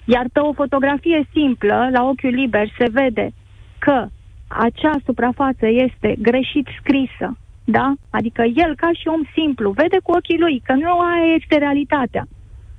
[0.04, 3.32] Iar pe o fotografie simplă, la ochiul liber, se vede
[3.78, 4.06] că
[4.48, 7.94] acea suprafață este greșit scrisă, da?
[8.10, 12.28] Adică el, ca și om simplu, vede cu ochii lui că nu aia este realitatea.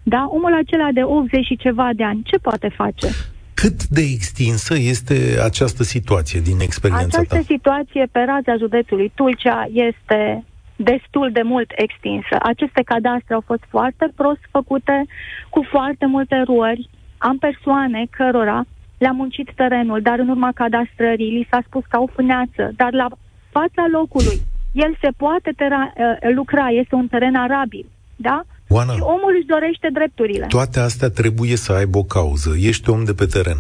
[0.03, 0.27] Da?
[0.29, 3.07] Omul acela de 80 și ceva de ani, ce poate face?
[3.53, 7.41] Cât de extinsă este această situație din experiența Această ta?
[7.41, 10.43] situație pe raza județului Tulcea este
[10.77, 12.35] destul de mult extinsă.
[12.39, 15.05] Aceste cadastre au fost foarte prost făcute,
[15.49, 16.89] cu foarte multe eroări.
[17.17, 18.65] Am persoane cărora
[18.97, 23.07] le-a muncit terenul, dar în urma cadastrării li s-a spus că au fâneață, dar la
[23.51, 24.41] fața locului
[24.83, 27.85] el se poate tera- uh, lucra, este un teren arabil,
[28.15, 28.43] da?
[28.69, 30.45] Oana, și omul își dorește drepturile.
[30.49, 32.55] Toate astea trebuie să aibă o cauză.
[32.59, 33.57] Ești om de pe teren.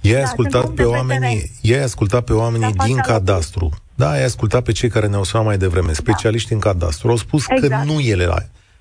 [0.00, 2.96] I-ai Da, ascultat sunt om pe de pe oamenii, i-ai ascultat pe oamenii La din
[2.96, 3.70] fața cadastru.
[3.94, 7.08] Da, ai ascultat pe cei care ne-au sunat mai devreme, specialiști în cadastru.
[7.08, 7.84] Au spus Exact.
[7.86, 8.36] că nu e la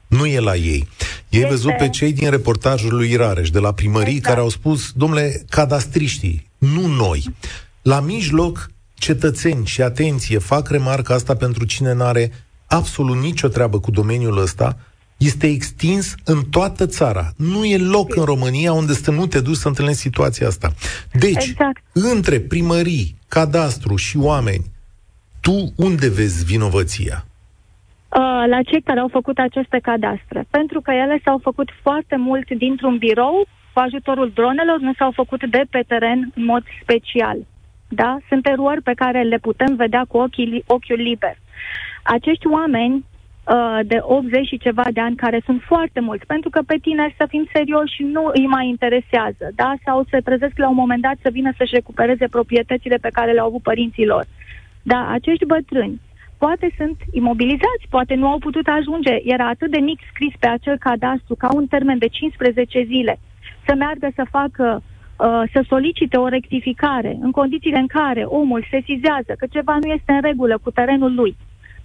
[0.07, 0.87] nu e la ei.
[1.29, 4.27] Ei Este- văzut pe cei din reportajul lui Rareș, de la primării, Exact.
[4.27, 7.23] care au spus, domnule, cadastriștii, nu noi.
[7.81, 12.31] La mijloc, cetățeni și atenție, fac remarca asta pentru cine n-are
[12.67, 14.77] absolut nicio treabă cu domeniul ăsta,
[15.17, 17.33] este extins în toată țara.
[17.35, 20.73] Nu e loc în România unde să nu te duci să întâlnești situația asta.
[21.13, 21.83] Deci, Exact.
[21.93, 24.71] între primării, cadastru și oameni,
[25.45, 25.55] tu
[25.87, 27.17] unde vezi vinovăția?
[27.25, 30.45] Uh, la cei care au făcut aceste cadastre.
[30.49, 35.45] Pentru că ele s-au făcut foarte mult dintr-un birou, cu ajutorul dronelor, nu s-au făcut
[35.45, 37.37] de pe teren în mod special.
[37.87, 38.17] Da?
[38.29, 41.35] Sunt eroari pe care le putem vedea cu ochii, ochiul liber.
[42.03, 46.61] Acești oameni uh, de 80 și ceva de ani, care sunt foarte mulți, pentru că
[46.65, 49.73] pe tine, să fim serioși, nu îi mai interesează, da?
[49.85, 53.47] Sau se trezesc la un moment dat să vină să-și recupereze proprietățile pe care le-au
[53.47, 54.25] avut părinții lor.
[54.83, 56.01] Da, acești bătrâni
[56.43, 59.15] poate sunt imobilizați, poate nu au putut ajunge.
[59.35, 63.19] Era atât de mic scris pe acel cadastru ca un termen de 15 zile
[63.65, 69.31] să meargă să facă, uh, să solicite o rectificare în condițiile în care omul sesizează
[69.37, 71.35] că ceva nu este în regulă cu terenul lui.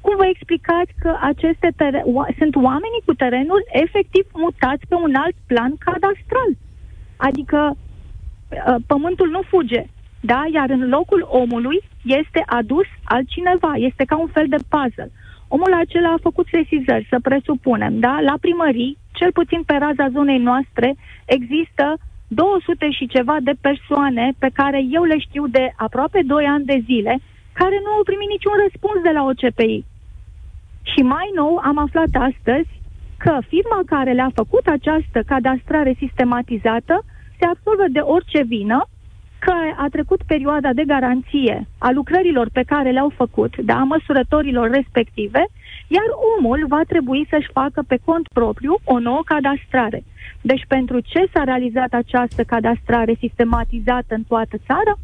[0.01, 5.15] Cum vă explicați că aceste teren, o, sunt oamenii cu terenul efectiv mutați pe un
[5.25, 6.51] alt plan cadastral?
[7.17, 9.83] Adică uh, pământul nu fuge,
[10.21, 10.41] da?
[10.53, 11.79] Iar în locul omului
[12.09, 15.11] este adus altcineva, este ca un fel de puzzle.
[15.49, 18.21] Omul acela a făcut sesizări, să presupunem, da?
[18.21, 21.97] La primării, cel puțin pe raza zonei noastre, există
[22.29, 26.83] 200 și ceva de persoane pe care eu le știu de aproape 2 ani de
[26.85, 27.19] zile,
[27.53, 29.85] care nu au primit niciun răspuns de la OCPI.
[30.93, 32.71] Și mai nou am aflat astăzi
[33.19, 37.05] că firma care le-a făcut această cadastrare sistematizată
[37.39, 38.89] se absolvă de orice vină
[39.39, 44.71] că a trecut perioada de garanție a lucrărilor pe care le-au făcut, da, a măsurătorilor
[44.71, 45.47] respective,
[45.89, 50.05] iar omul va trebui să-și facă pe cont propriu o nouă cadastrare.
[50.41, 54.95] Deci pentru ce s-a realizat această cadastrare sistematizată în toată țara?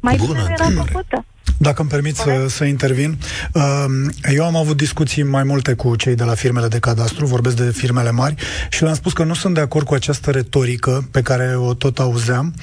[0.00, 1.24] Mai Bună bine nu era făcută.
[1.62, 3.18] Dacă îmi permit să, să intervin,
[3.52, 7.56] um, eu am avut discuții mai multe cu cei de la firmele de cadastru, vorbesc
[7.56, 8.34] de firmele mari,
[8.70, 11.98] și le-am spus că nu sunt de acord cu această retorică pe care o tot
[11.98, 12.54] auzeam,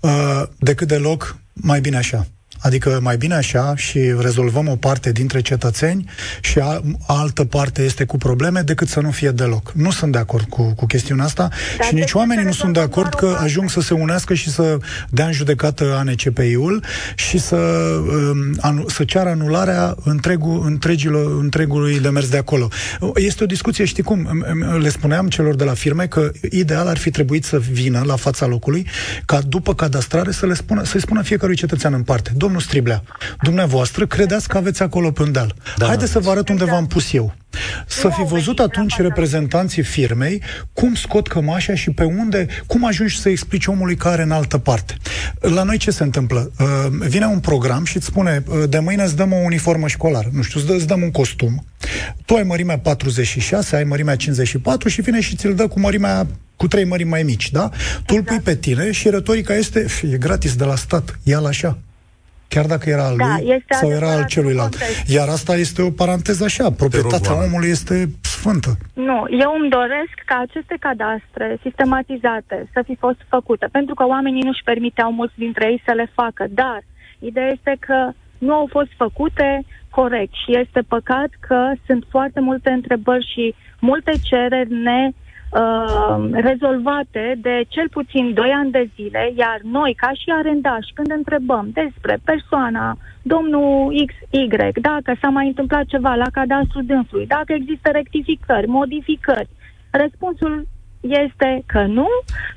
[0.00, 2.26] uh, decât deloc mai bine așa.
[2.64, 8.04] Adică mai bine așa și rezolvăm o parte dintre cetățeni și a, altă parte este
[8.04, 9.72] cu probleme decât să nu fie deloc.
[9.74, 11.48] Nu sunt de acord cu, cu chestiunea asta
[11.78, 14.78] Dar și nici oamenii nu sunt de acord că ajung să se unească și să
[15.08, 22.28] dea în judecată ANCPI-ul și să, um, anu, să ceară anularea întregul, întregilor, întregului demers
[22.28, 22.68] de acolo.
[23.14, 24.44] Este o discuție, știi cum,
[24.80, 28.46] le spuneam celor de la firme că ideal ar fi trebuit să vină la fața
[28.46, 28.86] locului
[29.24, 32.32] ca după cadastrare să le spună, să-i spună fiecărui cetățean în parte.
[32.36, 33.02] Domnul domnul Striblea,
[33.42, 35.54] dumneavoastră credeți că aveți acolo pe un deal.
[35.76, 35.86] Da.
[35.86, 37.34] Haideți să vă arăt unde v-am pus eu.
[37.86, 43.28] Să fi văzut atunci reprezentanții firmei cum scot cămașa și pe unde, cum ajungi să
[43.28, 44.94] explici omului care în altă parte.
[45.40, 46.52] La noi ce se întâmplă?
[46.58, 46.66] Uh,
[47.08, 50.42] vine un program și îți spune, uh, de mâine îți dăm o uniformă școlară, nu
[50.42, 51.64] știu, îți dăm un costum.
[52.24, 56.66] Tu ai mărimea 46, ai mărimea 54 și vine și ți-l dă cu mărimea cu
[56.68, 57.70] trei mărimi mai mici, da?
[58.06, 61.78] Tu îl pui pe tine și retorica este, e gratis de la stat, ia-l așa
[62.48, 64.76] chiar dacă era al da, lui sau era al celuilalt.
[65.06, 68.70] Iar asta este o paranteză așa, proprietatea rog, omului este sfântă.
[68.94, 74.42] Nu, eu îmi doresc ca aceste cadastre sistematizate să fi fost făcute, pentru că oamenii
[74.42, 76.80] nu-și permiteau mulți dintre ei să le facă, dar
[77.18, 77.98] ideea este că
[78.38, 84.12] nu au fost făcute corect și este păcat că sunt foarte multe întrebări și multe
[84.22, 85.10] cereri ne
[85.54, 91.10] Uh, rezolvate de cel puțin 2 ani de zile, iar noi, ca și arendași, când
[91.10, 97.88] întrebăm despre persoana, domnul XY, dacă s-a mai întâmplat ceva la cadastru dânsului, dacă există
[97.90, 99.48] rectificări, modificări,
[99.90, 100.66] răspunsul
[101.00, 102.08] este că nu,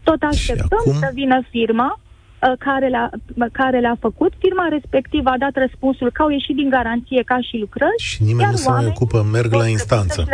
[0.03, 0.93] tot așteptăm acum...
[0.93, 3.09] să vină firma uh, care le-a,
[3.51, 4.33] care le-a făcut.
[4.37, 7.97] Firma respectivă a dat răspunsul că au ieșit din garanție ca și lucrări.
[7.97, 10.25] Și nimeni nu se mai ocupă, merg la instanță.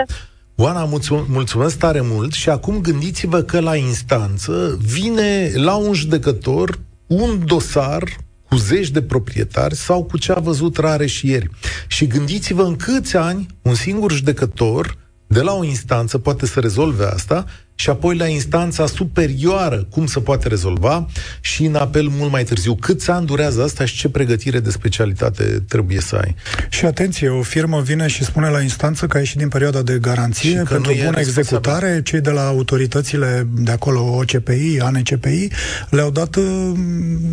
[0.64, 0.90] Oana,
[1.28, 8.04] mulțumesc tare mult și acum gândiți-vă că la instanță vine la un judecător un dosar
[8.50, 11.50] cu zeci de proprietari sau cu ce a văzut rare și ieri.
[11.88, 14.98] Și gândiți-vă în câți ani un singur judecător
[15.28, 17.46] de la o instanță poate să rezolve asta
[17.76, 21.08] și apoi la instanța superioară cum se poate rezolva
[21.42, 22.76] și în apel mult mai târziu.
[22.76, 26.36] Câți ani durează asta și ce pregătire de specialitate trebuie să ai?
[26.70, 29.98] Și atenție, o firmă vine și spune la instanță că a ieșit din perioada de
[30.02, 35.48] garanție și pentru bună executare, cei de la autoritățile de acolo, OCPI, ANCPI,
[35.90, 36.44] le-au dat, um,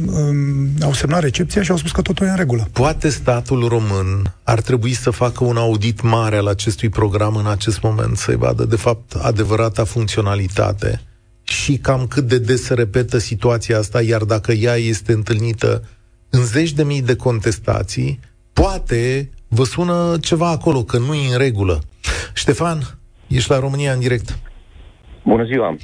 [0.07, 2.69] um, au semnat recepția și au spus că totul e în regulă.
[2.73, 7.83] Poate statul român ar trebui să facă un audit mare al acestui program în acest
[7.83, 11.01] moment, să-i vadă de fapt adevărata funcționare personalitate
[11.43, 15.83] și cam cât de des se repetă situația asta, iar dacă ea este întâlnită
[16.31, 18.19] în zeci de mii de contestații,
[18.53, 21.79] poate vă sună ceva acolo, că nu e în regulă.
[22.35, 22.79] Ștefan,
[23.29, 24.39] ești la România în direct.
[25.23, 25.77] Bună ziua!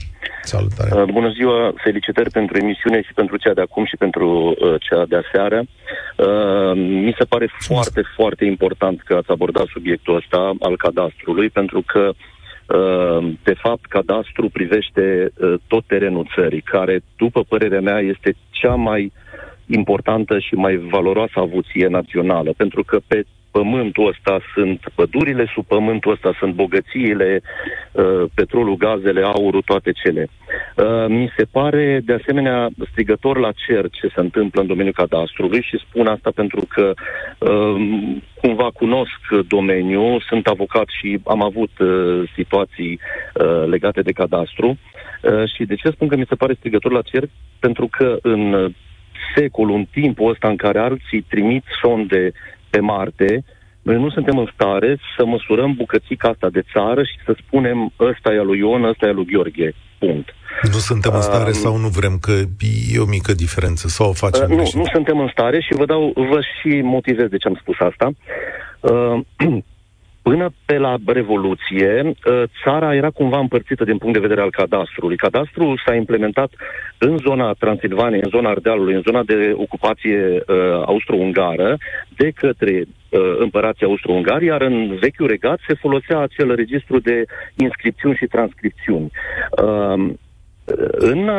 [0.43, 1.01] Salutare!
[1.01, 1.73] Uh, bună ziua!
[1.77, 5.59] Felicitări pentru emisiune și pentru cea de acum și pentru uh, cea de aseară.
[6.17, 6.73] Uh,
[7.05, 12.09] mi se pare foarte, foarte important că ați abordat subiectul ăsta al cadastrului, pentru că
[12.09, 12.36] uh, Uh,
[13.43, 19.13] de fapt, cadastru privește uh, tot terenul țării, care, după părerea mea, este cea mai
[19.67, 23.25] importantă și mai valoroasă avuție națională, pentru că pe
[23.59, 30.29] pământul ăsta sunt pădurile, sub pământul ăsta sunt bogățiile, uh, petrolul, gazele, aurul, toate cele.
[30.29, 35.63] Uh, mi se pare, de asemenea, strigător la cer ce se întâmplă în domeniul cadastrului
[35.63, 36.93] și spun asta pentru că
[37.39, 37.77] uh,
[38.41, 41.71] cumva cunosc domeniul, sunt avocat și am avut
[42.35, 42.99] situații
[43.67, 44.79] legate de cadastru.
[45.55, 47.23] Și de ce spun că mi se pare strigător la cer?
[47.59, 48.73] Pentru că în
[49.35, 52.33] secolul, în timpul ăsta în care alții trimit sonde
[52.77, 53.45] pe Marte,
[53.89, 58.33] Noi nu suntem în stare să măsurăm bucățica asta de țară și să spunem ăsta
[58.33, 59.75] e al lui Ion, ăsta e al lui Gheorghe.
[59.99, 60.29] Punct.
[60.63, 62.33] Nu suntem în stare uh, sau nu vrem, că
[62.95, 65.85] e o mică diferență, sau o facem uh, Nu, nu suntem în stare și vă
[65.85, 68.07] dau, vă și motivez de ce am spus asta.
[68.81, 69.17] Uh,
[70.31, 75.17] Până pe la Revoluție, uh, țara era cumva împărțită din punct de vedere al cadastrului.
[75.17, 76.51] Cadastrul s-a implementat
[76.99, 81.77] în zona Transilvaniei, în zona Ardealului, în zona de ocupație uh, austro-ungară,
[82.17, 87.25] de către uh, împărații austro-ungari, iar în vechiul regat se folosea acel registru de
[87.57, 89.11] inscripțiuni și transcripțiuni.
[89.63, 90.15] Uh,
[90.91, 91.31] în,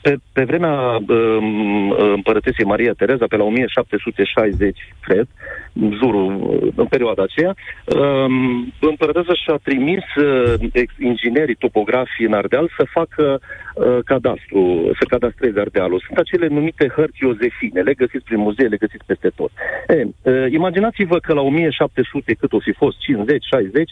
[0.00, 7.22] pe, pe vremea um, împărătesei Maria Tereza, pe la 1760, cred, în jurul, în perioada
[7.22, 7.54] aceea,
[7.96, 10.54] um, împărătesa și-a trimis uh,
[10.98, 13.40] inginerii topografii în Ardeal să facă
[13.74, 16.02] uh, cadastru, să cadastreze Ardealul.
[16.06, 19.50] Sunt acele numite hărți Iosefine, le găsiți prin muzee, le găsiți peste tot.
[19.88, 23.90] E, uh, imaginați-vă că la 1700, cât o fi fost, 50, 60,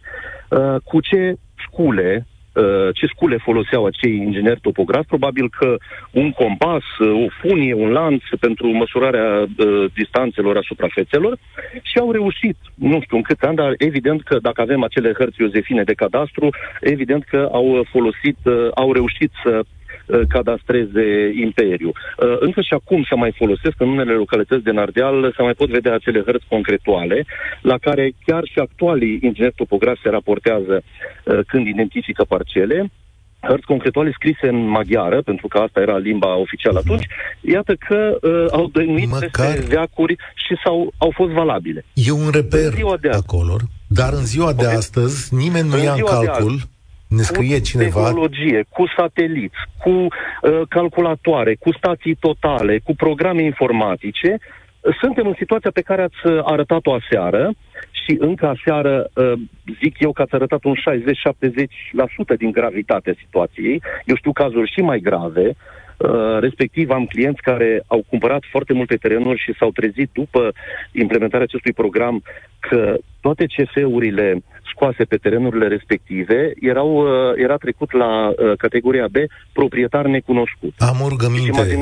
[0.49, 1.35] uh, cu ce
[1.67, 2.38] scule Uh,
[2.95, 5.77] ce scule foloseau acei ingineri topografi, probabil că
[6.11, 11.39] un compas, uh, o funie, un lanț pentru măsurarea uh, distanțelor asupra fețelor
[11.83, 15.41] și au reușit, nu știu în câți ani, dar evident că dacă avem acele hărți
[15.41, 16.49] Iosefine de cadastru,
[16.81, 19.65] evident că au folosit, uh, au reușit să Uh,
[20.29, 21.89] cadastreze imperiu.
[21.89, 25.69] Uh, încă și acum se mai folosesc în unele localități din Ardeal, se mai pot
[25.69, 27.25] vedea acele hărți concretuale,
[27.63, 32.91] la care chiar și actualii ingineri topografi se raportează uh, când identifică parcele
[33.41, 37.07] hărți concretuale scrise în maghiară, pentru că asta era limba oficială atunci,
[37.41, 39.29] iată că uh, au dăinuit Măcar...
[39.31, 41.85] peste veacuri și s-au, au fost valabile.
[41.93, 42.73] E un reper
[43.13, 43.57] acolo,
[43.87, 44.65] dar în ziua okay.
[44.65, 46.61] de astăzi nimeni nu în ia în calcul
[47.09, 48.03] ne scrie cu cineva...
[48.03, 50.09] tehnologie, cu sateliți, cu uh,
[50.69, 54.39] calculatoare, cu stații totale, cu programe informatice,
[55.01, 57.51] suntem în situația pe care ați arătat-o aseară
[57.91, 59.33] și încă aseară uh,
[59.83, 60.75] zic eu că ați arătat un
[62.35, 63.83] 60-70% din gravitatea situației.
[64.05, 65.57] Eu știu cazuri și mai grave,
[65.99, 70.53] Uh, respectiv am clienți care au cumpărat foarte multe terenuri și s-au trezit după
[70.93, 72.23] implementarea acestui program
[72.59, 74.43] că toate CF-urile
[74.75, 79.17] scoase pe terenurile respective erau, uh, era trecut la uh, categoria B,
[79.53, 80.75] proprietar necunoscut.
[80.79, 81.79] Am o rugăminte.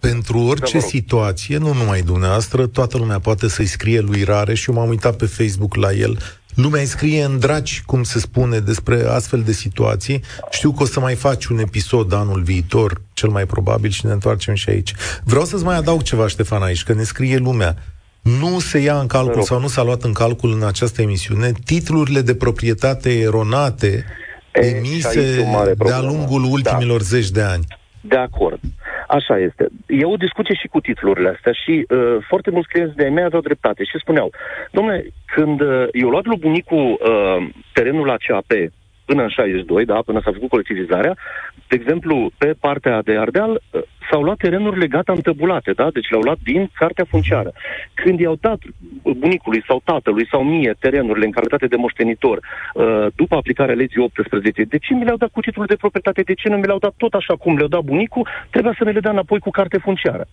[0.00, 4.70] Pentru orice da, situație, nu numai dumneavoastră, toată lumea poate să-i scrie lui Rare și
[4.70, 6.16] eu m-am uitat pe Facebook la el
[6.58, 10.22] Lumea îi scrie în draci, cum se spune, despre astfel de situații.
[10.50, 14.12] Știu că o să mai faci un episod anul viitor, cel mai probabil, și ne
[14.12, 14.94] întoarcem și aici.
[15.24, 17.76] Vreau să-ți mai adaug ceva, Ștefan, aici, că ne scrie lumea.
[18.40, 22.20] Nu se ia în calcul sau nu s-a luat în calcul în această emisiune titlurile
[22.20, 24.04] de proprietate eronate
[24.52, 25.44] emise
[25.84, 26.48] de-a lungul da.
[26.48, 27.04] ultimilor da.
[27.04, 27.64] zeci de ani.
[28.00, 28.60] De acord.
[29.08, 29.66] Așa este.
[29.86, 33.42] E o discuție și cu titlurile astea și uh, foarte mulți clienți de mei aveau
[33.42, 34.30] dreptate și spuneau,
[34.70, 38.50] domnule, când uh, eu luat lui bunicul uh, terenul la CAP
[39.10, 41.14] până în 62, da, până s-a făcut colectivizarea,
[41.68, 45.86] de exemplu, pe partea de Ardeal, uh, s-au luat terenurile gata întăbulate, da?
[45.96, 47.50] Deci le-au luat din cartea funciară.
[47.94, 48.60] Când i-au dat
[49.02, 54.62] bunicului sau tatălui sau mie terenurile în calitate de moștenitor, uh, după aplicarea legii 18,
[54.62, 56.22] de ce mi le-au dat cu titlul de proprietate?
[56.22, 58.28] De ce nu mi le-au dat tot așa cum le-au dat bunicul?
[58.50, 60.24] Trebuia să ne le dea înapoi cu carte funciară.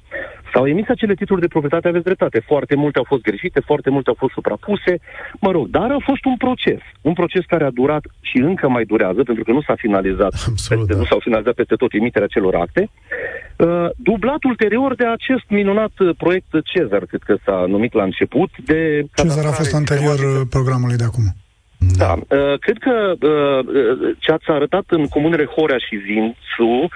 [0.56, 2.40] S-au emis acele titluri de proprietate, aveți dreptate.
[2.46, 4.94] Foarte multe au fost greșite, foarte multe au fost suprapuse,
[5.40, 6.82] mă rog, dar a fost un proces.
[7.02, 10.86] Un proces care a durat și încă mai durează, pentru că nu s-a finalizat, Absolut,
[10.86, 11.00] peste, da.
[11.00, 12.90] nu s-au finalizat peste tot emiterea celor acte.
[13.58, 18.50] Uh, dublat ulterior de acest minunat uh, proiect Cezar, cred că s-a numit la început.
[18.66, 21.24] De Cezar a fost anterior uh, programului de acum.
[21.78, 22.14] Da.
[22.14, 22.96] Uh, cred că
[23.28, 26.88] uh, uh, ce ați arătat în comunele Horea și Vințu,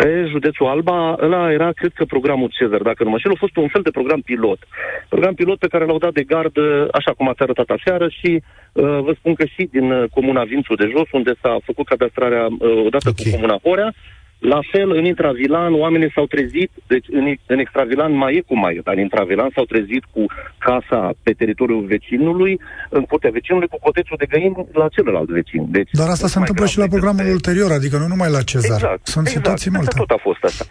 [0.00, 3.56] pe județul Alba, ăla era, cred că, programul Cezar, dacă nu mă știu, a fost
[3.56, 4.60] un fel de program pilot.
[5.08, 8.30] Program pilot pe care l-au dat de gardă, așa cum ați arătat aseară, și
[8.72, 12.44] uh, vă spun că și din uh, comuna Vințu de jos, unde s-a făcut cadastrarea
[12.46, 13.24] uh, odată okay.
[13.24, 13.94] cu comuna Horea,
[14.38, 18.74] la fel, în intravilan, oamenii s-au trezit, deci în, în extravilan mai e cum mai
[18.74, 20.24] e, dar în intravilan s-au trezit cu
[20.58, 22.60] casa pe teritoriul vecinului,
[22.90, 25.66] în curtea vecinului, cu cotețul de găini la celălalt vecin.
[25.70, 27.30] Deci, dar asta se întâmplă și la programul de...
[27.30, 28.76] ulterior, adică nu numai la Cezar.
[28.76, 29.96] Exact, Sunt exact, situații multe.
[29.96, 30.64] tot a fost asta.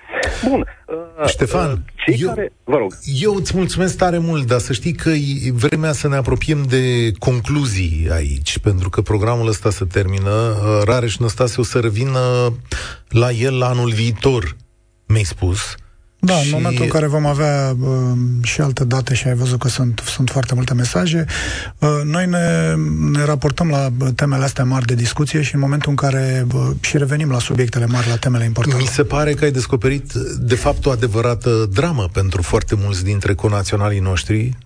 [0.49, 0.65] Bun.
[1.19, 2.51] Uh, Ștefan, uh, cei eu, care...
[2.63, 2.93] Vă rog.
[3.21, 7.11] Eu îți mulțumesc tare mult, dar să știi că e vremea să ne apropiem de
[7.19, 10.29] concluzii aici, pentru că programul ăsta se termină.
[10.29, 12.19] Uh, Rareș Năstase o să revină
[13.09, 14.55] la el la anul viitor,
[15.05, 15.59] mi-ai spus.
[16.19, 16.45] Da, și...
[16.45, 20.03] în momentul în care vom avea uh, și alte date și ai văzut că sunt,
[20.05, 21.25] sunt foarte multe mesaje,
[21.79, 22.75] uh, noi ne,
[23.11, 26.97] ne raportăm la temele astea mari de discuție și în momentul în care uh, și
[26.97, 28.81] revenim la subiectele mari, la temele importante.
[28.81, 33.33] Mi se pare că ai descoperit, de fapt, o adevărată dramă pentru foarte mulți dintre
[33.33, 34.57] conaționalii noștri,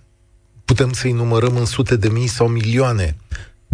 [0.64, 3.16] putem să-i numărăm în sute de mii sau milioane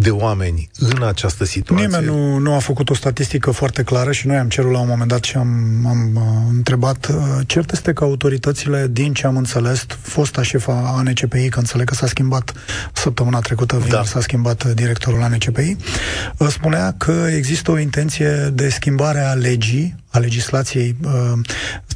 [0.01, 1.87] de oameni în această situație?
[1.87, 4.89] Nimeni nu, nu a făcut o statistică foarte clară și noi am cerut la un
[4.89, 6.23] moment dat și am, am uh,
[6.57, 7.07] întrebat.
[7.07, 7.15] Uh,
[7.47, 12.07] cert este că autoritățile, din ce am înțeles, fosta șefa ANCPI, că înțeleg că s-a
[12.07, 12.53] schimbat
[12.93, 14.05] săptămâna trecută, da.
[14.05, 15.77] s-a schimbat directorul ANCPI,
[16.37, 21.39] uh, spunea că există o intenție de schimbare a legii a legislației, uh,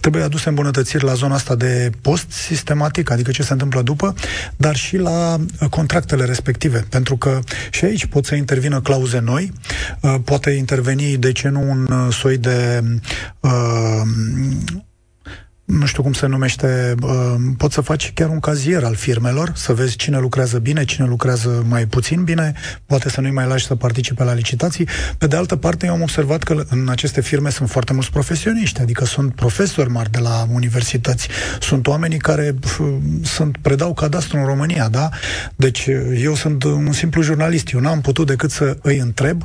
[0.01, 4.15] trebuie aduse îmbunătățiri la zona asta de post sistematic, adică ce se întâmplă după,
[4.57, 7.41] dar și la uh, contractele respective, pentru că
[7.71, 9.53] și aici pot să intervină clauze noi,
[10.01, 12.83] uh, poate interveni, de ce nu, un soi de
[13.41, 13.51] uh,
[15.65, 19.73] nu știu cum se numește, uh, poți să faci chiar un cazier al firmelor, să
[19.73, 22.53] vezi cine lucrează bine, cine lucrează mai puțin bine,
[22.87, 24.89] poate să nu-i mai lași să participe la licitații.
[25.19, 28.81] Pe de altă parte, eu am observat că în aceste firme sunt foarte mulți profesioniști,
[28.81, 31.29] adică sunt profesori mari de la universități,
[31.61, 32.55] sunt oamenii care
[33.23, 35.09] sunt predau cadastru în România, da?
[35.57, 39.43] Deci eu sunt un simplu jurnalist, eu n-am putut decât să îi întreb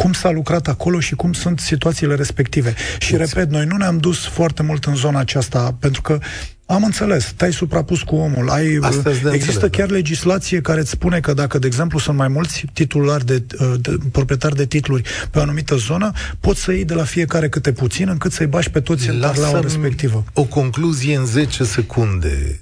[0.00, 2.74] cum s-a lucrat acolo și cum sunt situațiile respective.
[2.98, 6.18] Și, repet, noi nu ne-am dus foarte mult în zona aceasta, pentru că
[6.66, 8.50] am înțeles, te-ai suprapus cu omul.
[8.50, 9.94] Ai, există înțeles, chiar da.
[9.94, 13.96] legislație care îți spune că dacă, de exemplu, sunt mai mulți titulari de, uh, de
[14.12, 18.08] proprietari de titluri pe o anumită zonă, poți să iei de la fiecare câte puțin,
[18.08, 20.24] încât să-i bași pe toți în la respectivă.
[20.32, 22.60] O concluzie în 10 secunde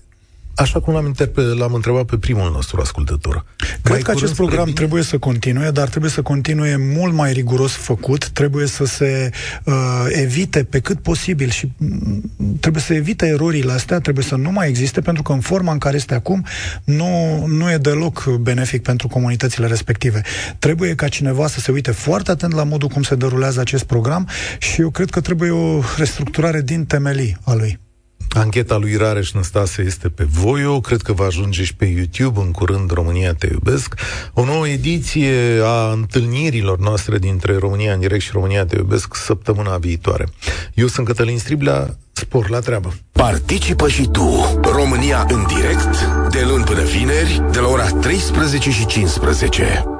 [0.58, 3.44] așa cum l-am, interpe- l-am întrebat pe primul nostru ascultător.
[3.56, 4.74] Cred mai că acest program vin...
[4.74, 9.30] trebuie să continue, dar trebuie să continue mult mai riguros făcut, trebuie să se
[9.64, 9.74] uh,
[10.08, 14.68] evite pe cât posibil și mm, trebuie să evite erorile astea, trebuie să nu mai
[14.68, 16.44] existe, pentru că în forma în care este acum
[16.84, 20.22] nu, nu e deloc benefic pentru comunitățile respective.
[20.58, 24.28] Trebuie ca cineva să se uite foarte atent la modul cum se derulează acest program
[24.58, 27.78] și eu cred că trebuie o restructurare din temelii a lui.
[28.28, 32.50] Ancheta lui Rareș Năstase este pe Voio, cred că va ajunge și pe YouTube în
[32.50, 33.94] curând România te iubesc.
[34.32, 39.76] O nouă ediție a întâlnirilor noastre dintre România în direct și România te iubesc săptămâna
[39.76, 40.24] viitoare.
[40.74, 42.94] Eu sunt Cătălin Striblea, spor la treabă.
[43.12, 48.86] Participă și tu, România în direct, de luni până vineri, de la ora 13 și
[48.86, 49.97] 15.